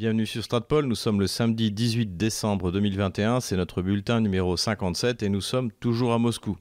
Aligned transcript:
Bienvenue 0.00 0.24
sur 0.24 0.42
Stratpol, 0.42 0.86
nous 0.86 0.94
sommes 0.94 1.20
le 1.20 1.26
samedi 1.26 1.70
18 1.70 2.16
décembre 2.16 2.72
2021, 2.72 3.40
c'est 3.40 3.54
notre 3.54 3.82
bulletin 3.82 4.22
numéro 4.22 4.56
57 4.56 5.22
et 5.22 5.28
nous 5.28 5.42
sommes 5.42 5.70
toujours 5.70 6.14
à 6.14 6.18
Moscou. 6.18 6.56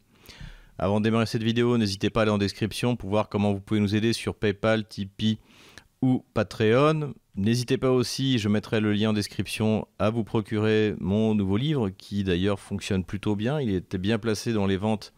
Avant 0.77 1.00
de 1.00 1.05
démarrer 1.05 1.25
cette 1.25 1.44
vidéo, 1.44 1.78
n'hésitez 1.78 2.10
pas 2.10 2.20
à 2.20 2.24
aller 2.24 2.32
en 2.33 2.38
description 2.38 2.98
pour 2.98 3.10
voir 3.10 3.30
comment 3.30 3.54
vous 3.54 3.62
pouvez 3.62 3.80
nous 3.80 3.96
aider 3.96 4.12
sur 4.12 4.36
PayPal, 4.36 4.86
Tipeee 4.86 5.40
ou 6.02 6.25
Patreon. 6.33 7.14
N'hésitez 7.38 7.78
pas 7.78 7.92
aussi, 7.92 8.39
je 8.39 8.50
mettrai 8.50 8.82
le 8.82 8.91
lien 8.91 9.12
en 9.12 9.14
description, 9.14 9.88
à 10.00 10.10
vous 10.10 10.26
procurer 10.26 10.96
mon 11.00 11.34
nouveau 11.34 11.56
livre 11.56 11.92
qui 11.92 12.26
d'ailleurs 12.26 12.60
fonctionne 12.60 13.06
plutôt 13.06 13.38
bien. 13.38 13.62
Il 13.62 13.74
était 13.74 13.98
bien 13.98 14.20
placé 14.20 14.52
dans 14.52 14.68
les 14.68 14.76
ventes 14.76 15.14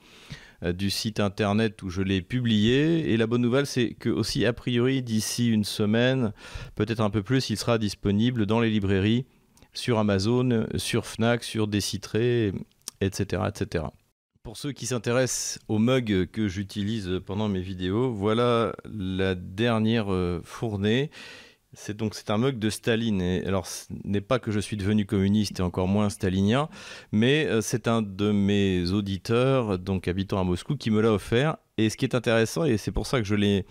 du 0.61 0.89
site 0.89 1.19
internet 1.19 1.81
où 1.83 1.89
je 1.89 2.01
l'ai 2.01 2.21
publié. 2.21 3.11
Et 3.11 3.17
la 3.17 3.27
bonne 3.27 3.41
nouvelle, 3.41 3.65
c'est 3.65 3.93
que 3.93 4.09
aussi 4.09 4.45
a 4.45 4.53
priori 4.53 5.01
d'ici 5.01 5.49
une 5.49 5.63
semaine, 5.63 6.33
peut-être 6.75 7.01
un 7.01 7.09
peu 7.09 7.23
plus, 7.23 7.49
il 7.49 7.57
sera 7.57 7.77
disponible 7.77 8.45
dans 8.45 8.59
les 8.59 8.69
librairies, 8.69 9.25
sur 9.73 9.99
Amazon, 9.99 10.67
sur 10.75 11.05
Fnac, 11.05 11.43
sur 11.43 11.67
Décitré, 11.67 12.53
etc., 12.99 13.43
etc. 13.47 13.85
Pour 14.43 14.57
ceux 14.57 14.71
qui 14.71 14.87
s'intéressent 14.87 15.59
aux 15.67 15.77
mugs 15.77 16.25
que 16.31 16.47
j'utilise 16.47 17.21
pendant 17.25 17.47
mes 17.47 17.61
vidéos, 17.61 18.11
voilà 18.11 18.73
la 18.91 19.35
dernière 19.35 20.11
euh, 20.11 20.41
fournée 20.43 21.11
c'est 21.73 21.95
donc 21.95 22.15
c'est 22.15 22.29
un 22.29 22.37
mug 22.37 22.59
de 22.59 22.69
Staline. 22.69 23.21
Et 23.21 23.45
alors, 23.45 23.65
ce 23.65 23.85
n'est 24.03 24.21
pas 24.21 24.39
que 24.39 24.51
je 24.51 24.59
suis 24.59 24.77
devenu 24.77 25.05
communiste 25.05 25.59
et 25.59 25.63
encore 25.63 25.87
moins 25.87 26.09
stalinien, 26.09 26.69
mais 27.11 27.45
euh, 27.45 27.61
c'est 27.61 27.87
un 27.87 28.01
de 28.01 28.31
mes 28.31 28.91
auditeurs, 28.91 29.79
donc 29.79 30.07
habitant 30.07 30.39
à 30.39 30.43
Moscou, 30.43 30.75
qui 30.75 30.91
me 30.91 31.01
l'a 31.01 31.13
offert. 31.13 31.57
Et 31.77 31.89
ce 31.89 31.97
qui 31.97 32.05
est 32.05 32.15
intéressant, 32.15 32.65
et 32.65 32.77
c'est 32.77 32.91
pour 32.91 33.07
ça 33.07 33.19
que 33.19 33.25
je 33.25 33.35
l'ai 33.35 33.65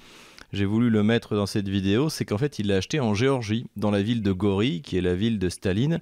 j'ai 0.52 0.64
voulu 0.64 0.90
le 0.90 1.02
mettre 1.02 1.36
dans 1.36 1.46
cette 1.46 1.68
vidéo, 1.68 2.08
c'est 2.08 2.24
qu'en 2.24 2.38
fait 2.38 2.58
il 2.58 2.66
l'a 2.68 2.76
acheté 2.76 3.00
en 3.00 3.14
Géorgie, 3.14 3.66
dans 3.76 3.90
la 3.90 4.02
ville 4.02 4.22
de 4.22 4.32
Gori, 4.32 4.82
qui 4.82 4.96
est 4.96 5.00
la 5.00 5.14
ville 5.14 5.38
de 5.38 5.48
Staline, 5.48 6.00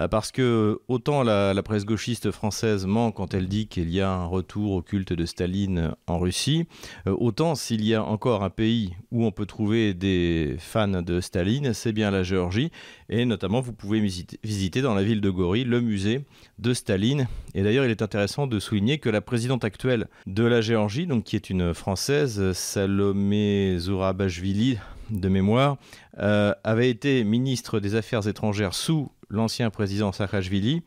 euh, 0.00 0.08
parce 0.08 0.32
que 0.32 0.80
autant 0.88 1.22
la, 1.22 1.62
presse 1.62 1.84
gauchiste 1.84 2.30
française 2.30 2.86
ment 2.86 3.12
quand 3.12 3.34
elle 3.34 3.46
dit 3.46 3.68
qu'il 3.68 3.90
y 3.90 4.00
a 4.00 4.10
un 4.10 4.24
retour 4.24 4.72
au 4.72 4.82
culte 4.82 5.12
de 5.12 5.24
Staline 5.26 5.92
en 6.06 6.18
Russie, 6.18 6.66
euh, 7.06 7.14
autant 7.18 7.54
s'il 7.54 7.84
y 7.84 7.94
a 7.94 8.02
encore 8.02 8.42
un 8.42 8.50
pays 8.50 8.94
où 9.10 9.24
on 9.24 9.30
peut 9.30 9.46
trouver 9.46 9.94
des 9.94 10.56
fans 10.58 11.02
de 11.02 11.20
Staline, 11.20 11.72
c'est 11.72 11.92
bien 11.92 12.10
la 12.10 12.22
Géorgie, 12.22 12.70
et 13.08 13.24
notamment 13.24 13.60
vous 13.60 13.72
pouvez 13.72 14.00
visiter, 14.00 14.82
dans 14.82 14.94
la 14.94 15.02
ville 15.02 15.20
de 15.20 15.30
Gori 15.30 15.64
le 15.64 15.80
musée 15.80 16.24
de 16.58 16.72
Staline, 16.72 17.28
et 17.54 17.62
d'ailleurs 17.62 17.84
il 17.84 17.90
est 17.90 18.02
intéressant 18.02 18.46
de 18.46 18.58
souligner 18.58 18.98
que 18.98 19.10
la 19.10 19.20
présidente 19.20 19.64
actuelle 19.64 20.08
de 20.26 20.44
la 20.44 20.60
Géorgie, 20.60 21.06
donc 21.06 21.24
qui 21.24 21.36
est 21.36 21.50
une 21.50 21.74
française, 21.74 22.52
Salomé 22.52 23.76
Zourabashvili, 23.82 24.78
de 25.10 25.28
mémoire, 25.28 25.76
euh, 26.18 26.54
avait 26.64 26.90
été 26.90 27.24
ministre 27.24 27.80
des 27.80 27.94
Affaires 27.94 28.26
étrangères 28.26 28.74
sous 28.74 29.10
l'ancien 29.28 29.70
président 29.70 30.12
Saakashvili 30.12 30.82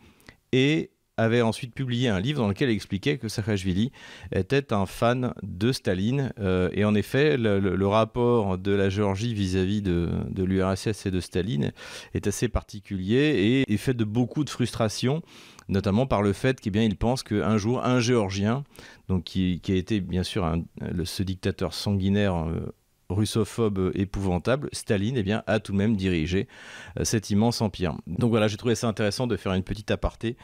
et 0.51 0.91
avait 1.17 1.41
ensuite 1.41 1.73
publié 1.73 2.09
un 2.09 2.19
livre 2.19 2.41
dans 2.41 2.47
lequel 2.47 2.69
il 2.69 2.75
expliquait 2.75 3.17
que 3.17 3.29
Saakashvili 3.29 3.91
était 4.33 4.73
un 4.73 4.85
fan 4.85 5.33
de 5.43 5.71
Staline. 5.71 6.33
Euh, 6.39 6.69
et 6.73 6.83
en 6.83 6.93
effet, 6.93 7.37
le, 7.37 7.87
rapport 7.87 8.57
de 8.57 8.71
la 8.73 8.89
Géorgie 8.89 9.33
vis-à-vis 9.33 9.81
de, 9.81 10.09
l'URSS 10.35 11.05
et 11.05 11.11
de 11.11 11.19
Staline 11.19 11.71
est 12.13 12.27
assez 12.27 12.49
particulier 12.49 13.63
et 13.67 13.73
est 13.73 13.77
fait 13.77 13.93
de 13.93 14.03
beaucoup 14.03 14.43
de 14.43 14.49
frustration, 14.49 15.21
notamment 15.69 16.05
par 16.05 16.21
le 16.21 16.33
fait 16.33 16.59
qu'il 16.59 16.75
eh 16.75 16.95
pense 16.95 17.23
qu'un 17.23 17.57
jour, 17.57 17.85
un 17.85 17.99
Géorgien, 17.99 18.63
donc 19.07 19.23
qui, 19.23 19.61
a 19.69 19.73
été 19.73 20.01
bien 20.01 20.23
sûr 20.23 20.51
ce 21.03 21.23
dictateur 21.23 21.73
sanguinaire 21.73 22.47
euh, 22.47 22.73
russophobe 23.09 23.91
épouvantable, 23.93 24.69
Staline 24.71 25.17
eh 25.17 25.23
bien, 25.23 25.43
a 25.47 25.59
tout 25.59 25.71
de 25.71 25.77
même 25.77 25.95
dirigé 25.95 26.47
euh, 26.99 27.03
cet 27.03 27.29
immense 27.29 27.61
empire. 27.61 27.95
Donc 28.07 28.29
voilà, 28.29 28.47
j'ai 28.47 28.57
trouvé 28.57 28.75
ça 28.75 28.87
intéressant 28.87 29.27
de 29.27 29.35
faire 29.35 29.53
une 29.53 29.63
petite 29.63 29.91
aparté 29.91 30.37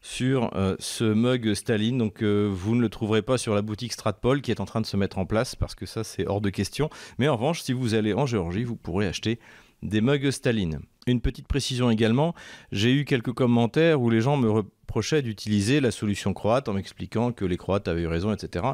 sur 0.00 0.54
euh, 0.54 0.76
ce 0.78 1.04
mug 1.04 1.54
Staline. 1.54 1.98
Donc 1.98 2.22
euh, 2.22 2.48
vous 2.52 2.74
ne 2.74 2.80
le 2.80 2.88
trouverez 2.88 3.22
pas 3.22 3.38
sur 3.38 3.54
la 3.54 3.62
boutique 3.62 3.92
Stratpol 3.92 4.40
qui 4.40 4.50
est 4.50 4.60
en 4.60 4.64
train 4.64 4.80
de 4.80 4.86
se 4.86 4.96
mettre 4.96 5.18
en 5.18 5.26
place 5.26 5.54
parce 5.54 5.74
que 5.74 5.86
ça 5.86 6.04
c'est 6.04 6.26
hors 6.26 6.40
de 6.40 6.50
question. 6.50 6.90
Mais 7.18 7.28
en 7.28 7.36
revanche, 7.36 7.62
si 7.62 7.72
vous 7.72 7.94
allez 7.94 8.14
en 8.14 8.26
Géorgie, 8.26 8.64
vous 8.64 8.76
pourrez 8.76 9.06
acheter 9.06 9.38
des 9.82 10.00
mugs 10.00 10.30
Staline. 10.30 10.80
Une 11.06 11.20
petite 11.20 11.48
précision 11.48 11.90
également, 11.90 12.34
j'ai 12.72 12.92
eu 12.92 13.04
quelques 13.04 13.32
commentaires 13.32 14.00
où 14.00 14.10
les 14.10 14.20
gens 14.20 14.36
me 14.36 14.50
reprochaient 14.50 15.22
d'utiliser 15.22 15.80
la 15.80 15.90
solution 15.90 16.34
croate 16.34 16.68
en 16.68 16.74
m'expliquant 16.74 17.32
que 17.32 17.44
les 17.44 17.56
Croates 17.56 17.88
avaient 17.88 18.02
eu 18.02 18.06
raison, 18.08 18.32
etc. 18.32 18.66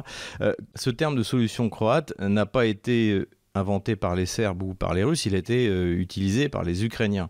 ce 0.73 0.89
terme 0.89 1.15
de 1.15 1.23
solution 1.23 1.69
croate 1.69 2.13
n'a 2.19 2.45
pas 2.45 2.65
été 2.65 3.25
inventé 3.55 3.95
par 3.95 4.15
les 4.15 4.25
Serbes 4.25 4.61
ou 4.61 4.73
par 4.73 4.93
les 4.93 5.03
Russes, 5.03 5.25
il 5.25 5.35
a 5.35 5.37
été 5.37 5.67
euh, 5.67 5.97
utilisé 5.97 6.49
par 6.49 6.63
les 6.63 6.85
Ukrainiens. 6.85 7.29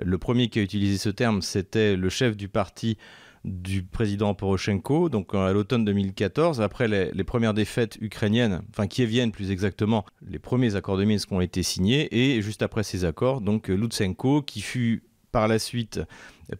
Le 0.00 0.18
premier 0.18 0.48
qui 0.48 0.58
a 0.58 0.62
utilisé 0.62 0.98
ce 0.98 1.08
terme, 1.08 1.42
c'était 1.42 1.96
le 1.96 2.08
chef 2.08 2.36
du 2.36 2.48
parti 2.48 2.96
du 3.44 3.82
président 3.82 4.34
Poroshenko, 4.34 5.08
donc 5.08 5.34
à 5.34 5.52
l'automne 5.52 5.84
2014, 5.84 6.60
après 6.60 6.86
les, 6.86 7.24
premières 7.24 7.54
défaites 7.54 7.98
ukrainiennes, 8.00 8.62
enfin 8.70 8.86
kieviennes 8.86 9.32
plus 9.32 9.50
exactement, 9.50 10.04
les 10.26 10.38
premiers 10.38 10.76
accords 10.76 10.96
de 10.96 11.04
Minsk 11.04 11.32
ont 11.32 11.40
été 11.40 11.64
signés, 11.64 12.08
et 12.16 12.40
juste 12.40 12.62
après 12.62 12.84
ces 12.84 13.04
accords, 13.04 13.40
donc 13.40 13.66
Lutsenko, 13.66 14.42
qui 14.42 14.60
fut 14.60 15.02
par 15.32 15.48
la 15.48 15.58
suite 15.58 16.00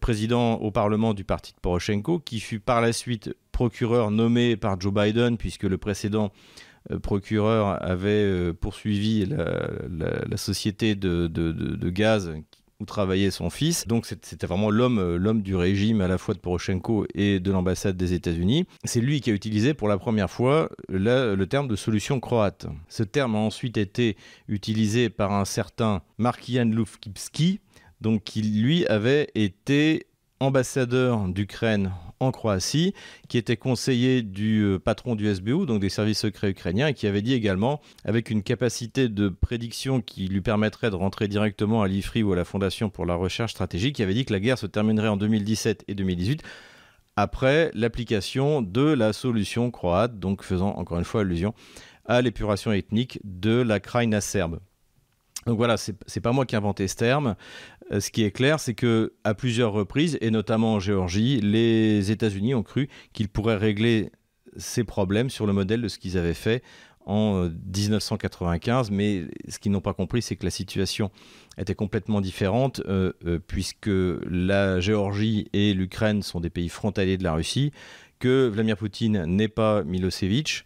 président 0.00 0.54
au 0.54 0.70
Parlement 0.70 1.14
du 1.14 1.24
parti 1.24 1.52
de 1.52 1.60
Poroshenko, 1.60 2.18
qui 2.18 2.40
fut 2.40 2.58
par 2.58 2.80
la 2.80 2.92
suite 2.92 3.32
procureur 3.52 4.10
nommé 4.10 4.56
par 4.56 4.80
Joe 4.80 4.92
Biden, 4.92 5.36
puisque 5.36 5.64
le 5.64 5.78
précédent 5.78 6.26
euh, 6.26 6.28
procureur 7.02 7.82
avait 7.82 8.24
euh, 8.24 8.52
poursuivi 8.52 9.26
la, 9.26 10.36
société 10.36 10.94
de, 10.94 11.90
gaz 11.90 12.32
où 12.80 12.84
travaillait 12.84 13.30
son 13.30 13.50
fils. 13.50 13.86
Donc 13.86 14.06
c'était 14.06 14.46
vraiment 14.46 14.70
l'homme, 14.70 14.98
euh, 14.98 15.16
l'homme 15.16 15.42
du 15.42 15.54
régime 15.54 16.00
à 16.00 16.08
la 16.08 16.18
fois 16.18 16.34
de 16.34 16.40
Poroshenko 16.40 17.06
et 17.14 17.38
de 17.38 17.52
l'ambassade 17.52 17.96
des 17.96 18.12
États-Unis. 18.12 18.66
C'est 18.84 19.00
lui 19.00 19.20
qui 19.20 19.30
a 19.30 19.34
utilisé 19.34 19.74
pour 19.74 19.88
la 19.88 19.98
première 19.98 20.30
fois 20.30 20.68
le 20.88 21.44
terme 21.44 21.68
de 21.68 21.76
solution 21.76 22.18
croate. 22.18 22.66
Ce 22.88 23.02
terme 23.02 23.36
a 23.36 23.38
ensuite 23.38 23.76
été 23.76 24.16
utilisé 24.48 25.10
par 25.10 25.32
un 25.32 25.44
certain 25.44 26.02
Markian 26.18 26.64
Lufkipski, 26.64 27.60
donc 28.00 28.24
qui 28.24 28.42
lui 28.42 28.84
avait 28.86 29.30
été 29.34 30.06
ambassadeur 30.40 31.28
d'Ukraine 31.28 31.92
en 32.22 32.32
Croatie, 32.32 32.94
qui 33.28 33.38
était 33.38 33.56
conseiller 33.56 34.22
du 34.22 34.62
euh, 34.62 34.78
patron 34.78 35.14
du 35.14 35.32
SBU, 35.32 35.66
donc 35.66 35.80
des 35.80 35.88
services 35.88 36.20
secrets 36.20 36.50
ukrainiens, 36.50 36.88
et 36.88 36.94
qui 36.94 37.06
avait 37.06 37.22
dit 37.22 37.34
également, 37.34 37.80
avec 38.04 38.30
une 38.30 38.42
capacité 38.42 39.08
de 39.08 39.28
prédiction 39.28 40.00
qui 40.00 40.28
lui 40.28 40.40
permettrait 40.40 40.90
de 40.90 40.96
rentrer 40.96 41.28
directement 41.28 41.82
à 41.82 41.88
l'IFRI 41.88 42.22
ou 42.22 42.32
à 42.32 42.36
la 42.36 42.44
Fondation 42.44 42.90
pour 42.90 43.06
la 43.06 43.14
recherche 43.14 43.52
stratégique, 43.52 43.96
qui 43.96 44.02
avait 44.02 44.14
dit 44.14 44.24
que 44.24 44.32
la 44.32 44.40
guerre 44.40 44.58
se 44.58 44.66
terminerait 44.66 45.08
en 45.08 45.16
2017 45.16 45.84
et 45.88 45.94
2018 45.94 46.42
après 47.16 47.70
l'application 47.74 48.62
de 48.62 48.80
la 48.80 49.12
solution 49.12 49.70
croate, 49.70 50.18
donc 50.18 50.42
faisant 50.42 50.70
encore 50.70 50.98
une 50.98 51.04
fois 51.04 51.20
allusion 51.20 51.54
à 52.06 52.22
l'épuration 52.22 52.72
ethnique 52.72 53.20
de 53.22 53.60
la 53.60 53.80
Kraïna 53.80 54.20
serbe. 54.20 54.60
Donc 55.46 55.56
voilà, 55.56 55.76
c'est 55.76 56.20
pas 56.20 56.32
moi 56.32 56.46
qui 56.46 56.54
ai 56.54 56.58
inventé 56.58 56.86
ce 56.86 56.94
terme. 56.94 57.34
Euh, 57.92 58.00
ce 58.00 58.10
qui 58.10 58.24
est 58.24 58.30
clair, 58.30 58.60
c'est 58.60 58.74
que 58.74 59.12
à 59.24 59.34
plusieurs 59.34 59.72
reprises, 59.72 60.18
et 60.20 60.30
notamment 60.30 60.74
en 60.74 60.80
Géorgie, 60.80 61.40
les 61.40 62.10
États-Unis 62.10 62.54
ont 62.54 62.62
cru 62.62 62.88
qu'ils 63.12 63.28
pourraient 63.28 63.56
régler 63.56 64.10
ces 64.56 64.84
problèmes 64.84 65.30
sur 65.30 65.46
le 65.46 65.52
modèle 65.52 65.82
de 65.82 65.88
ce 65.88 65.98
qu'ils 65.98 66.18
avaient 66.18 66.34
fait 66.34 66.62
en 67.04 67.48
1995, 67.48 68.90
euh, 68.90 68.94
mais 68.94 69.24
ce 69.48 69.58
qu'ils 69.58 69.72
n'ont 69.72 69.80
pas 69.80 69.94
compris, 69.94 70.22
c'est 70.22 70.36
que 70.36 70.44
la 70.44 70.50
situation 70.50 71.10
était 71.58 71.74
complètement 71.74 72.20
différente, 72.20 72.80
euh, 72.86 73.12
puisque 73.46 73.90
la 74.30 74.78
Géorgie 74.80 75.48
et 75.52 75.74
l'Ukraine 75.74 76.22
sont 76.22 76.40
des 76.40 76.50
pays 76.50 76.68
frontaliers 76.68 77.18
de 77.18 77.24
la 77.24 77.34
Russie, 77.34 77.72
que 78.20 78.46
Vladimir 78.46 78.76
Poutine 78.76 79.24
n'est 79.26 79.48
pas 79.48 79.82
Milosevic, 79.82 80.64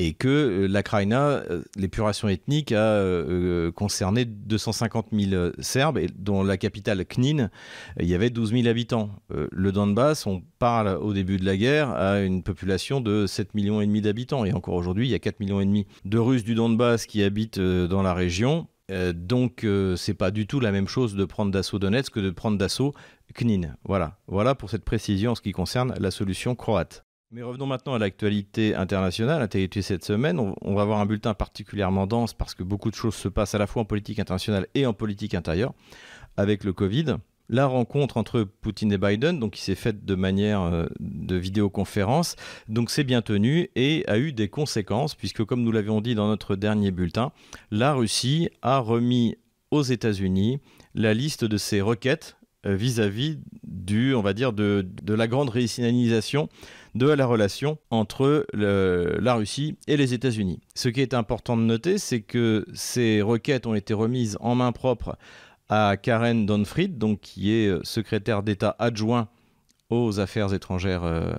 et 0.00 0.14
que 0.14 0.28
euh, 0.28 0.66
la 0.66 0.82
euh, 0.92 1.62
l'épuration 1.76 2.28
ethnique, 2.28 2.72
a 2.72 2.78
euh, 2.78 3.70
concerné 3.70 4.24
250 4.24 5.08
000 5.12 5.52
Serbes, 5.60 6.00
dont 6.18 6.42
la 6.42 6.56
capitale 6.56 7.04
Knin, 7.04 7.50
il 8.00 8.08
y 8.08 8.14
avait 8.14 8.30
12 8.30 8.52
000 8.52 8.66
habitants. 8.66 9.10
le 9.28 9.72
Donbass, 9.72 10.26
on 10.26 10.42
parle 10.58 10.88
au 11.00 11.12
début 11.12 11.36
de 11.36 11.44
la 11.44 11.56
guerre 11.56 11.90
à 11.90 12.20
une 12.20 12.42
population 12.42 13.00
de 13.00 13.26
7 13.26 13.54
millions 13.54 13.80
d'habitants, 13.80 14.44
et 14.44 14.52
encore 14.52 14.74
aujourd'hui, 14.74 15.06
il 15.06 15.10
y 15.10 15.14
a 15.14 15.18
4 15.18 15.40
millions 15.40 15.60
de 15.60 16.18
Russes 16.18 16.44
du 16.44 16.54
Donbass 16.54 17.06
qui 17.06 17.22
habitent 17.22 17.60
dans 17.60 18.02
la 18.02 18.14
région. 18.14 18.68
donc, 19.14 19.66
c'est 19.96 20.14
pas 20.14 20.30
du 20.30 20.46
tout 20.46 20.60
la 20.60 20.72
même 20.72 20.88
chose 20.88 21.14
de 21.14 21.24
prendre 21.24 21.50
d'assaut 21.50 21.78
Donetsk 21.78 22.14
que 22.14 22.20
de 22.20 22.30
prendre 22.30 22.56
d'assaut 22.56 22.94
Knin. 23.38 23.74
Voilà, 23.84 24.18
voilà 24.26 24.54
pour 24.54 24.70
cette 24.70 24.84
précision 24.84 25.32
en 25.32 25.34
ce 25.34 25.42
qui 25.42 25.52
concerne 25.52 25.94
la 25.98 26.10
solution 26.10 26.54
croate. 26.54 27.04
Mais 27.32 27.44
revenons 27.44 27.66
maintenant 27.66 27.94
à 27.94 27.98
l'actualité 28.00 28.74
internationale, 28.74 29.38
l'actualité 29.38 29.82
cette 29.82 30.04
semaine. 30.04 30.40
On, 30.40 30.74
va 30.74 30.82
avoir 30.82 30.98
un 30.98 31.06
bulletin 31.06 31.32
particulièrement 31.32 32.08
dense 32.08 32.34
parce 32.34 32.56
que 32.56 32.64
beaucoup 32.64 32.90
de 32.90 32.96
choses 32.96 33.14
se 33.14 33.28
passent 33.28 33.54
à 33.54 33.58
la 33.58 33.68
fois 33.68 33.82
en 33.82 33.84
politique 33.84 34.18
internationale 34.18 34.66
et 34.74 34.84
en 34.84 34.92
politique 34.92 35.34
intérieure 35.34 35.72
avec 36.36 36.64
le 36.64 36.72
Covid. 36.72 37.18
La 37.48 37.66
rencontre 37.66 38.16
entre 38.16 38.42
Poutine 38.42 38.90
et 38.90 38.98
Biden, 38.98 39.48
qui 39.48 39.62
s'est 39.62 39.76
faite 39.76 40.04
de 40.04 40.14
manière 40.16 40.62
euh, 40.62 40.86
de 40.98 41.36
vidéoconférence, 41.36 42.34
donc 42.68 42.90
c'est 42.90 43.04
bien 43.04 43.22
tenu 43.22 43.70
et 43.76 44.04
a 44.08 44.18
eu 44.18 44.32
des 44.32 44.48
conséquences 44.48 45.14
puisque 45.14 45.44
comme 45.44 45.62
nous 45.62 45.72
l'avions 45.72 46.00
dit 46.00 46.16
dans 46.16 46.26
notre 46.26 46.56
dernier 46.56 46.90
bulletin, 46.90 47.30
la 47.70 47.92
Russie 47.92 48.50
a 48.62 48.80
remis 48.80 49.36
aux 49.70 49.82
États-Unis 49.82 50.58
la 50.96 51.14
liste 51.14 51.44
de 51.44 51.56
ces 51.58 51.80
requêtes 51.80 52.39
euh, 52.66 52.74
vis-à-vis 52.74 53.38
du, 53.64 54.14
on 54.14 54.22
va 54.22 54.32
dire, 54.32 54.52
de, 54.52 54.86
la 55.06 55.26
grande 55.26 55.48
réissignalisation 55.48 56.48
de 56.94 57.08
la 57.08 57.24
relation 57.24 57.78
entre 57.90 58.46
la 58.52 59.34
Russie 59.34 59.76
et 59.86 59.96
les 59.96 60.12
États-Unis. 60.12 60.60
Ce 60.74 60.88
qui 60.88 61.00
est 61.00 61.14
important 61.14 61.56
de 61.56 61.62
noter, 61.62 61.98
c'est 61.98 62.20
que 62.20 62.66
ces 62.74 63.22
requêtes 63.22 63.66
ont 63.66 63.74
été 63.74 63.94
remises 63.94 64.36
en 64.40 64.56
main 64.56 64.72
propre 64.72 65.16
à 65.70 65.96
Karen 65.96 66.46
Donfried, 66.46 66.98
qui 67.20 67.52
est 67.52 67.68
euh, 67.68 67.80
secrétaire 67.84 68.42
d'État 68.42 68.74
adjoint 68.78 69.28
aux 69.88 70.18
affaires 70.18 70.52
étrangères 70.52 71.04
euh, 71.04 71.32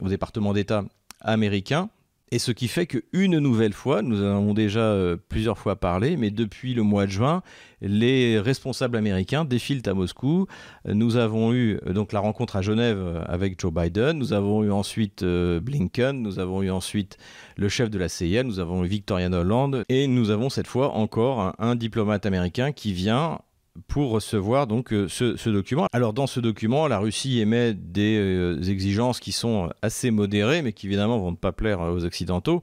au 0.00 0.08
département 0.08 0.52
d'État 0.52 0.84
américain. 1.20 1.88
Et 2.30 2.38
ce 2.38 2.52
qui 2.52 2.68
fait 2.68 2.86
qu'une 2.86 3.38
nouvelle 3.38 3.72
fois, 3.72 4.02
nous 4.02 4.22
en 4.22 4.36
avons 4.36 4.52
déjà 4.52 4.80
euh, 4.80 5.16
plusieurs 5.28 5.56
fois 5.56 5.76
parlé, 5.76 6.16
mais 6.16 6.30
depuis 6.30 6.74
le 6.74 6.82
mois 6.82 7.06
de 7.06 7.10
juin, 7.10 7.42
les 7.80 8.38
responsables 8.38 8.96
américains 8.96 9.46
défilent 9.46 9.82
à 9.86 9.94
Moscou. 9.94 10.46
Nous 10.84 11.16
avons 11.16 11.54
eu 11.54 11.80
euh, 11.86 11.94
donc 11.94 12.12
la 12.12 12.20
rencontre 12.20 12.56
à 12.56 12.62
Genève 12.62 12.98
euh, 12.98 13.22
avec 13.26 13.58
Joe 13.58 13.72
Biden, 13.72 14.18
nous 14.18 14.34
avons 14.34 14.62
eu 14.62 14.70
ensuite 14.70 15.24
Blinken, 15.24 16.20
nous 16.20 16.38
avons 16.38 16.62
eu 16.62 16.70
ensuite 16.70 17.16
le 17.56 17.68
chef 17.68 17.88
de 17.88 17.98
la 17.98 18.08
CIA, 18.08 18.42
nous 18.42 18.58
avons 18.58 18.84
eu 18.84 18.88
Victoria 18.88 19.30
Noland, 19.30 19.82
et 19.88 20.06
nous 20.06 20.30
avons 20.30 20.50
cette 20.50 20.66
fois 20.66 20.92
encore 20.92 21.54
un 21.58 21.76
diplomate 21.76 22.26
américain 22.26 22.72
qui 22.72 22.92
vient 22.92 23.38
pour 23.86 24.10
recevoir 24.10 24.66
donc 24.66 24.92
euh, 24.92 25.08
ce, 25.08 25.48
document. 25.48 25.86
Alors 25.92 26.12
dans 26.12 26.26
ce 26.26 26.40
document, 26.40 26.88
la 26.88 26.98
Russie 26.98 27.40
émet 27.40 27.74
des 27.74 28.16
euh, 28.16 28.62
exigences 28.62 29.20
qui 29.20 29.32
sont 29.32 29.70
assez 29.82 30.10
modérées, 30.10 30.62
mais 30.62 30.72
qui 30.72 30.86
évidemment 30.86 31.18
vont 31.18 31.30
ne 31.30 31.36
pas 31.36 31.52
plaire 31.52 31.80
aux 31.80 32.04
Occidentaux, 32.04 32.62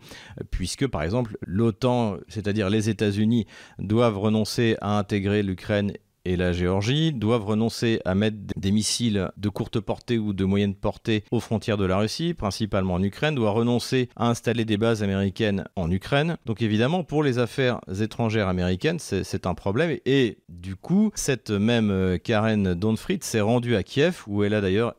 puisque 0.51 0.87
par 0.87 1.03
exemple 1.03 1.37
l'OTAN, 1.45 2.17
c'est-à-dire 2.27 2.69
les 2.69 2.89
États-Unis, 2.89 3.45
doivent 3.79 4.17
renoncer 4.17 4.77
à 4.81 4.97
intégrer 4.97 5.43
l'Ukraine 5.43 5.93
et 6.25 6.35
la 6.35 6.51
Géorgie 6.51 7.13
doivent 7.13 7.45
renoncer 7.45 8.01
à 8.03 8.15
mettre 8.15 8.37
des 8.57 8.71
missiles 8.71 9.31
de 9.37 9.49
courte 9.49 9.79
portée 9.79 10.17
ou 10.17 10.33
de 10.33 10.43
moyenne 10.43 10.75
portée 10.75 11.23
aux 11.31 11.39
frontières 11.39 11.77
de 11.77 11.85
la 11.85 11.97
Russie, 11.97 12.33
principalement 12.33 12.95
en 12.95 13.03
Ukraine, 13.03 13.35
doivent 13.35 13.55
renoncer 13.55 14.09
à 14.15 14.27
installer 14.27 14.65
des 14.65 14.77
bases 14.77 15.03
américaines 15.03 15.65
en 15.75 15.89
Ukraine. 15.91 16.37
Donc 16.45 16.61
évidemment, 16.61 17.03
pour 17.03 17.23
les 17.23 17.37
affaires 17.37 17.79
étrangères 18.01 18.47
américaines, 18.47 18.99
c'est 18.99 19.45
un 19.45 19.53
problème. 19.53 19.97
Et 20.05 20.39
du 20.49 20.75
coup, 20.75 21.11
cette 21.15 21.51
même 21.51 21.91
euh, 21.91 22.17
Karen 22.17 22.73
Donfried 22.73 23.23
s'est 23.23 23.41
rendue 23.41 23.75
à 23.75 23.83
Kiev, 23.83 24.23
où 24.27 24.43
elle 24.43 24.53
a 24.53 24.61
d'ailleurs 24.61 24.95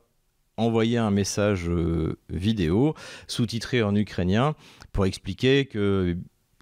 envoyé 0.56 0.96
un 0.96 1.10
message 1.10 1.68
euh, 1.68 2.18
vidéo 2.30 2.94
sous-titré 3.26 3.82
en 3.82 3.94
ukrainien 3.94 4.54
pour 4.92 5.06
expliquer 5.06 5.66
que, 5.66 6.16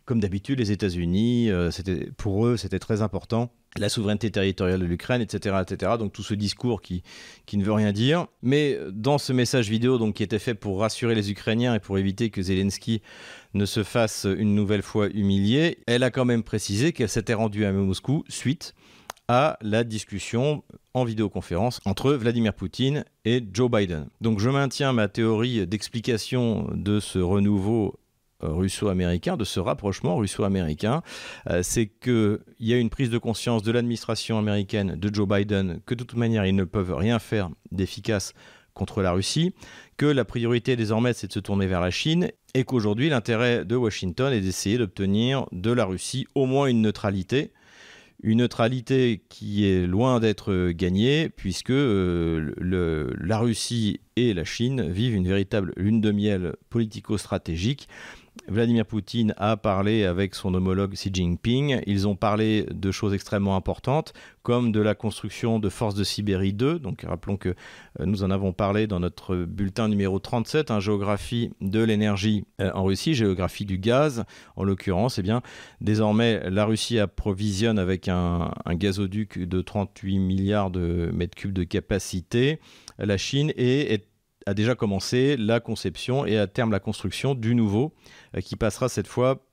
comme 0.05 0.21
d'habitude, 0.21 0.59
les 0.59 0.73
États-Unis, 0.73 1.51
euh, 1.51 1.71
pour 2.17 2.47
eux, 2.47 2.57
c'était 2.57 2.79
très 2.79 3.03
important 3.03 3.53
la 3.79 3.89
souveraineté 3.89 4.31
territoriale 4.31 4.81
de 4.81 4.87
l'Ukraine, 4.87 5.21
etc., 5.21 5.57
etc. 5.63 5.93
Donc 5.99 6.13
tout 6.13 6.23
ce 6.23 6.35
discours 6.35 6.81
qui, 6.81 7.03
qui 7.47 7.57
ne 7.57 7.65
veut 7.65 7.73
rien 7.73 7.93
dire. 7.93 8.27
Mais 8.43 8.79
dans 8.93 9.19
ce 9.19 9.33
message 9.33 9.69
vidéo 9.69 9.99
donc, 9.99 10.15
qui 10.15 10.23
était 10.23 10.39
fait 10.39 10.55
pour 10.55 10.81
rassurer 10.81 11.15
les 11.15 11.31
Ukrainiens 11.31 11.75
et 11.75 11.81
pour 11.81 11.99
éviter 11.99 12.31
que 12.31 12.43
Zelensky 12.43 13.03
ne 13.55 13.67
se 13.67 13.83
fasse 13.83 14.27
une 14.39 14.55
nouvelle 14.55 14.83
fois 14.83 15.09
humilier, 15.09 15.79
elle 15.87 16.03
a 16.03 16.11
quand 16.11 16.25
même 16.25 16.43
précisé 16.43 16.93
qu'elle 16.93 17.09
s'était 17.09 17.35
rendue 17.35 17.65
à 17.65 17.73
Moscou 17.73 18.25
suite 18.29 18.75
à 19.29 19.57
la 19.63 19.85
discussion 19.85 20.63
en 20.93 21.05
vidéoconférence 21.05 21.81
entre 21.85 22.13
Vladimir 22.13 22.55
Poutine 22.55 23.05
et 23.25 23.43
Joe 23.53 23.71
Biden. 23.71 24.07
Donc 24.21 24.39
je 24.39 24.51
maintiens 24.51 24.93
ma 24.93 25.09
théorie 25.09 25.67
d'explication 25.67 26.69
de 26.73 27.01
ce 27.01 27.19
renouveau 27.19 27.95
euh, 27.95 28.04
russo-américain, 28.49 29.37
de 29.37 29.45
ce 29.45 29.61
rapprochement 29.61 30.17
russo-américain, 30.17 31.03
euh, 31.51 31.63
c'est 31.63 31.87
qu'il 31.87 32.39
y 32.61 32.73
a 32.73 32.79
une 32.79 32.91
prise 32.91 33.11
de 33.11 33.19
conscience 33.19 33.63
de 33.63 33.73
l'administration 33.73 34.39
américaine 34.39 34.97
de 34.97 35.15
Joe 35.15 35.29
Biden 35.29 35.81
que 35.87 35.95
de 35.95 36.05
toute 36.05 36.19
manière 36.19 36.47
ils 36.47 36.57
ne 36.57 36.65
peuvent 36.65 36.95
rien 36.95 37.19
faire 37.19 37.51
d'efficace 37.73 38.35
contre 38.75 39.03
la 39.03 39.13
Russie, 39.13 39.55
que 39.97 40.07
la 40.07 40.25
priorité 40.25 40.77
désormais 40.77 41.13
c'est 41.13 41.29
de 41.29 41.33
se 41.33 41.39
tourner 41.41 41.67
vers 41.67 41.81
la 41.81 41.91
Chine 41.91 42.31
et 42.55 42.65
qu'aujourd'hui 42.65 43.09
l'intérêt 43.09 43.65
de 43.65 43.77
Washington 43.77 44.33
est 44.33 44.41
d'essayer 44.41 44.79
d'obtenir 44.79 45.47
de 45.53 45.71
la 45.71 45.85
Russie 45.85 46.27
au 46.35 46.47
moins 46.47 46.67
une 46.67 46.83
neutralité, 46.83 47.53
une 48.23 48.39
neutralité 48.39 49.23
qui 49.29 49.67
est 49.67 49.87
loin 49.87 50.19
d'être 50.19 50.71
gagnée, 50.71 51.29
puisque 51.29 51.71
euh, 51.71 52.53
la 53.21 53.39
Russie 53.39 54.01
et 54.17 54.33
la 54.33 54.45
Chine 54.45 54.89
vivent 54.91 55.15
une 55.15 55.29
véritable 55.29 55.73
lune 55.77 56.01
de 56.01 56.11
miel 56.11 56.55
politico-stratégique 56.71 57.89
Vladimir 58.49 58.85
Poutine 58.85 59.33
a 59.37 59.57
parlé 59.57 60.05
avec 60.05 60.35
son 60.35 60.55
homologue 60.55 60.93
Xi 60.95 61.11
Jinping. 61.13 61.81
Ils 61.87 62.07
ont 62.07 62.17
parlé 62.17 62.67
de 62.71 62.91
choses 62.91 63.15
extrêmement 63.15 63.57
importantes, 63.57 64.13
comme 64.43 64.71
de 64.71 64.81
la 64.81 64.95
construction 64.95 65.59
de 65.59 65.69
Force 65.69 65.95
de 65.95 66.05
Sibérie 66.05 66.53
2. 66.53 66.79
Donc 66.79 67.03
rappelons 67.03 67.37
que 67.37 67.51
euh, 67.51 68.07
nous 68.07 68.23
en 68.23 68.31
avons 68.31 68.53
parlé 68.53 68.87
dans 68.87 69.01
notre 69.01 69.37
bulletin 69.37 69.89
numéro 69.89 70.19
37, 70.19 70.71
hein, 70.71 70.81
géographie 70.81 71.53
de 71.61 71.83
l'énergie 71.83 72.45
euh, 72.61 72.71
en 72.75 72.85
Russie, 72.85 73.15
géographie 73.15 73.65
du 73.65 73.79
gaz. 73.79 74.25
En 74.57 74.65
l'occurrence, 74.65 75.19
eh 75.19 75.23
bien, 75.23 75.41
désormais, 75.81 76.51
la 76.51 76.65
Russie 76.67 76.99
approvisionne 76.99 77.79
avec 77.79 78.09
un, 78.09 78.51
un 78.65 78.75
gazoduc 78.75 79.39
de 79.39 79.63
38 79.63 80.19
milliards 80.19 80.71
de 80.71 81.11
mètres 81.15 81.37
cubes 81.37 81.53
de 81.53 81.65
capacité. 81.65 82.61
La 82.99 83.17
Chine 83.17 83.53
est 83.57 84.07
a 84.47 84.55
déjà 84.55 84.75
commencé 84.75 85.37
la 85.37 85.61
conception 85.61 86.27
et 86.27 86.39
à 86.39 86.47
terme 86.47 86.71
la 86.71 86.81
construction 86.81 87.35
du 87.35 87.55
nouveau 87.55 87.93
euh, 88.37 88.41
qui 88.41 88.57
passera 88.57 88.89
cette 88.89 89.07
fois 89.07 89.45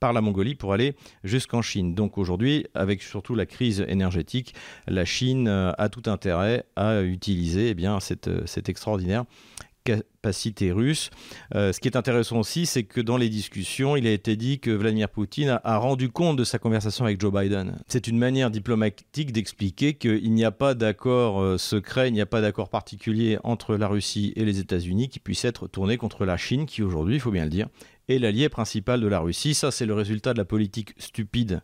par 0.00 0.12
la 0.12 0.20
Mongolie 0.20 0.54
pour 0.54 0.72
aller 0.72 0.96
jusqu'en 1.22 1.62
Chine. 1.62 1.94
Donc 1.94 2.18
aujourd'hui, 2.18 2.66
avec 2.74 3.02
surtout 3.02 3.34
la 3.34 3.46
crise 3.46 3.84
énergétique, 3.88 4.54
la 4.86 5.04
Chine 5.04 5.48
euh, 5.48 5.72
a 5.78 5.88
tout 5.88 6.02
intérêt 6.10 6.64
à 6.76 7.00
utiliser 7.00 7.70
eh 7.70 7.74
bien, 7.74 8.00
cette, 8.00 8.28
euh, 8.28 8.42
cette 8.44 8.68
extraordinaire 8.68 9.24
capacité 9.84 10.72
russe. 10.72 11.10
Euh, 11.54 11.72
ce 11.72 11.80
qui 11.80 11.88
est 11.88 11.96
intéressant 11.96 12.38
aussi, 12.38 12.64
c'est 12.64 12.84
que 12.84 13.00
dans 13.00 13.18
les 13.18 13.28
discussions, 13.28 13.96
il 13.96 14.06
a 14.06 14.12
été 14.12 14.34
dit 14.34 14.58
que 14.58 14.70
Vladimir 14.70 15.10
Poutine 15.10 15.60
a, 15.62 15.76
rendu 15.76 16.08
compte 16.08 16.38
de 16.38 16.44
sa 16.44 16.58
conversation 16.58 17.04
avec 17.04 17.20
Joe 17.20 17.32
Biden. 17.32 17.78
C'est 17.86 18.06
une 18.06 18.18
manière 18.18 18.50
diplomatique 18.50 19.32
d'expliquer 19.32 19.94
qu'il 19.94 20.32
n'y 20.32 20.44
a 20.44 20.50
pas 20.50 20.74
d'accord 20.74 21.42
euh, 21.42 21.58
secret, 21.58 22.08
il 22.08 22.14
n'y 22.14 22.22
a 22.22 22.26
pas 22.26 22.40
d'accord 22.40 22.70
particulier 22.70 23.38
entre 23.44 23.76
la 23.76 23.86
Russie 23.86 24.32
et 24.36 24.44
les 24.44 24.58
États-Unis 24.58 25.10
qui 25.10 25.20
puisse 25.20 25.44
être 25.44 25.68
tourné 25.68 25.98
contre 25.98 26.24
la 26.24 26.38
Chine, 26.38 26.64
qui 26.64 26.82
aujourd'hui, 26.82 27.16
il 27.16 27.20
faut 27.20 27.30
bien 27.30 27.44
le 27.44 27.50
dire, 27.50 27.68
est 28.08 28.18
l'allié 28.18 28.48
principal 28.48 29.00
de 29.02 29.06
la 29.06 29.20
Russie. 29.20 29.52
Ça, 29.52 29.70
c'est 29.70 29.86
le 29.86 29.94
résultat 29.94 30.32
de 30.32 30.38
la 30.38 30.44
politique 30.46 30.94
stupide 30.98 31.60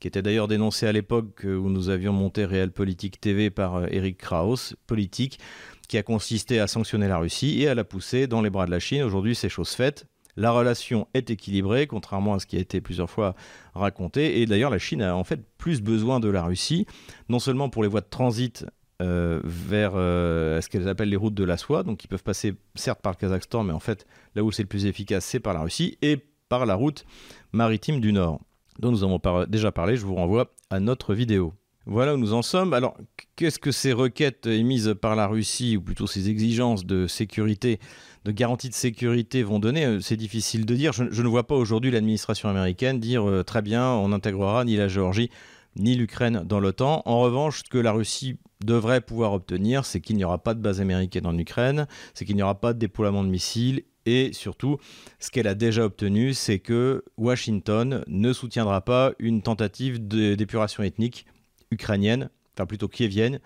qui 0.00 0.06
était 0.06 0.22
d'ailleurs 0.22 0.46
dénoncée 0.46 0.86
à 0.86 0.92
l'époque 0.92 1.42
où 1.44 1.68
nous 1.68 1.88
avions 1.88 2.12
monté 2.12 2.44
Réel 2.44 2.70
Politique 2.70 3.20
TV 3.20 3.50
par 3.50 3.92
Eric 3.92 4.14
euh, 4.14 4.24
Kraus, 4.24 4.76
politique 4.86 5.40
qui 5.88 5.96
a 5.96 6.02
consisté 6.02 6.60
à 6.60 6.66
sanctionner 6.66 7.08
la 7.08 7.18
Russie 7.18 7.62
et 7.62 7.68
à 7.68 7.74
la 7.74 7.84
pousser 7.84 8.26
dans 8.26 8.42
les 8.42 8.50
bras 8.50 8.66
de 8.66 8.70
la 8.70 8.78
Chine. 8.78 9.02
Aujourd'hui, 9.02 9.34
c'est 9.34 9.48
chose 9.48 9.70
faite. 9.70 10.06
La 10.36 10.52
relation 10.52 11.08
est 11.14 11.30
équilibrée, 11.30 11.88
contrairement 11.88 12.34
à 12.34 12.38
ce 12.38 12.46
qui 12.46 12.56
a 12.56 12.60
été 12.60 12.80
plusieurs 12.80 13.10
fois 13.10 13.34
raconté. 13.74 14.40
Et 14.40 14.46
d'ailleurs, 14.46 14.70
la 14.70 14.78
Chine 14.78 15.02
a 15.02 15.16
en 15.16 15.24
fait 15.24 15.40
plus 15.56 15.80
besoin 15.80 16.20
de 16.20 16.28
la 16.28 16.44
Russie, 16.44 16.86
non 17.28 17.40
seulement 17.40 17.70
pour 17.70 17.82
les 17.82 17.88
voies 17.88 18.02
de 18.02 18.06
transit 18.08 18.64
euh, 19.02 19.40
vers 19.44 19.92
euh, 19.94 20.60
ce 20.60 20.68
qu'elles 20.68 20.88
appellent 20.88 21.08
les 21.08 21.16
routes 21.16 21.34
de 21.34 21.44
la 21.44 21.56
soie, 21.56 21.82
donc 21.82 22.04
ils 22.04 22.08
peuvent 22.08 22.22
passer 22.22 22.54
certes 22.74 23.00
par 23.00 23.12
le 23.12 23.16
Kazakhstan, 23.16 23.64
mais 23.64 23.72
en 23.72 23.80
fait, 23.80 24.06
là 24.34 24.44
où 24.44 24.52
c'est 24.52 24.62
le 24.62 24.68
plus 24.68 24.86
efficace, 24.86 25.24
c'est 25.24 25.40
par 25.40 25.54
la 25.54 25.60
Russie, 25.60 25.98
et 26.02 26.18
par 26.48 26.66
la 26.66 26.74
route 26.74 27.04
maritime 27.52 28.00
du 28.00 28.12
Nord, 28.12 28.40
dont 28.78 28.90
nous 28.90 29.04
avons 29.04 29.20
déjà 29.48 29.72
parlé. 29.72 29.96
Je 29.96 30.04
vous 30.04 30.14
renvoie 30.14 30.52
à 30.70 30.80
notre 30.80 31.14
vidéo. 31.14 31.54
Voilà 31.90 32.14
où 32.14 32.18
nous 32.18 32.34
en 32.34 32.42
sommes. 32.42 32.74
Alors, 32.74 32.98
qu'est-ce 33.34 33.58
que 33.58 33.70
ces 33.70 33.94
requêtes 33.94 34.46
émises 34.46 34.94
par 35.00 35.16
la 35.16 35.26
Russie, 35.26 35.78
ou 35.78 35.80
plutôt 35.80 36.06
ces 36.06 36.28
exigences 36.28 36.84
de 36.84 37.06
sécurité, 37.06 37.80
de 38.26 38.30
garantie 38.30 38.68
de 38.68 38.74
sécurité 38.74 39.42
vont 39.42 39.58
donner? 39.58 39.86
Euh, 39.86 40.00
C'est 40.00 40.18
difficile 40.18 40.66
de 40.66 40.74
dire. 40.74 40.92
Je, 40.92 41.04
ne 41.04 41.28
vois 41.28 41.46
pas 41.46 41.54
aujourd'hui 41.54 41.90
l'administration 41.90 42.50
américaine 42.50 43.00
dire 43.00 43.26
euh, 43.26 43.42
très 43.42 43.62
bien, 43.62 43.88
on 43.88 44.08
n'intégrera 44.10 44.66
ni 44.66 44.76
la 44.76 44.86
Géorgie 44.86 45.30
ni 45.76 45.94
l'Ukraine 45.94 46.42
dans 46.44 46.60
l'OTAN. 46.60 47.00
En 47.06 47.20
revanche, 47.20 47.62
ce 47.64 47.70
que 47.70 47.78
la 47.78 47.92
Russie 47.92 48.36
devrait 48.62 49.00
pouvoir 49.00 49.32
obtenir, 49.32 49.86
c'est 49.86 50.02
qu'il 50.02 50.16
n'y 50.16 50.24
aura 50.24 50.36
pas 50.36 50.52
de 50.52 50.60
base 50.60 50.82
américaine 50.82 51.26
en 51.26 51.38
Ukraine, 51.38 51.86
c'est 52.12 52.26
qu'il 52.26 52.36
n'y 52.36 52.42
aura 52.42 52.60
pas 52.60 52.74
de 52.74 52.78
déploiement 52.78 53.24
de 53.24 53.30
missiles 53.30 53.84
et 54.04 54.32
surtout, 54.34 54.78
ce 55.20 55.30
qu'elle 55.30 55.46
a 55.46 55.54
déjà 55.54 55.84
obtenu, 55.84 56.34
c'est 56.34 56.58
que 56.58 57.04
Washington 57.16 58.04
ne 58.08 58.32
soutiendra 58.32 58.82
pas 58.82 59.12
une 59.18 59.40
tentative 59.40 60.06
d'épuration 60.06 60.82
ethnique 60.82 61.26
ukrainienne, 61.70 62.30
enfin 62.54 62.66
plutôt 62.66 62.88
kievienne, 62.88 63.40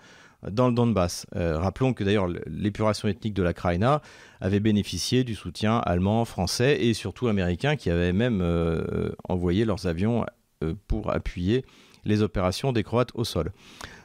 dans 0.51 0.67
le 0.67 0.73
Donbass. 0.73 1.25
Euh, 1.35 1.57
rappelons 1.57 1.93
que 1.93 2.03
d'ailleurs 2.03 2.27
l'épuration 2.47 3.07
ethnique 3.07 3.33
de 3.33 3.43
la 3.43 3.53
Kraïna 3.53 4.01
avait 4.41 4.59
bénéficié 4.59 5.23
du 5.23 5.35
soutien 5.35 5.77
allemand, 5.77 6.25
français 6.25 6.81
et 6.81 6.93
surtout 6.93 7.27
américain 7.27 7.75
qui 7.75 7.89
avaient 7.89 8.13
même 8.13 8.41
euh, 8.41 9.11
envoyé 9.27 9.65
leurs 9.65 9.87
avions 9.87 10.25
euh, 10.63 10.73
pour 10.87 11.11
appuyer 11.11 11.65
les 12.05 12.21
opérations 12.21 12.73
des 12.73 12.83
Croates 12.83 13.11
au 13.13 13.23
sol. 13.23 13.51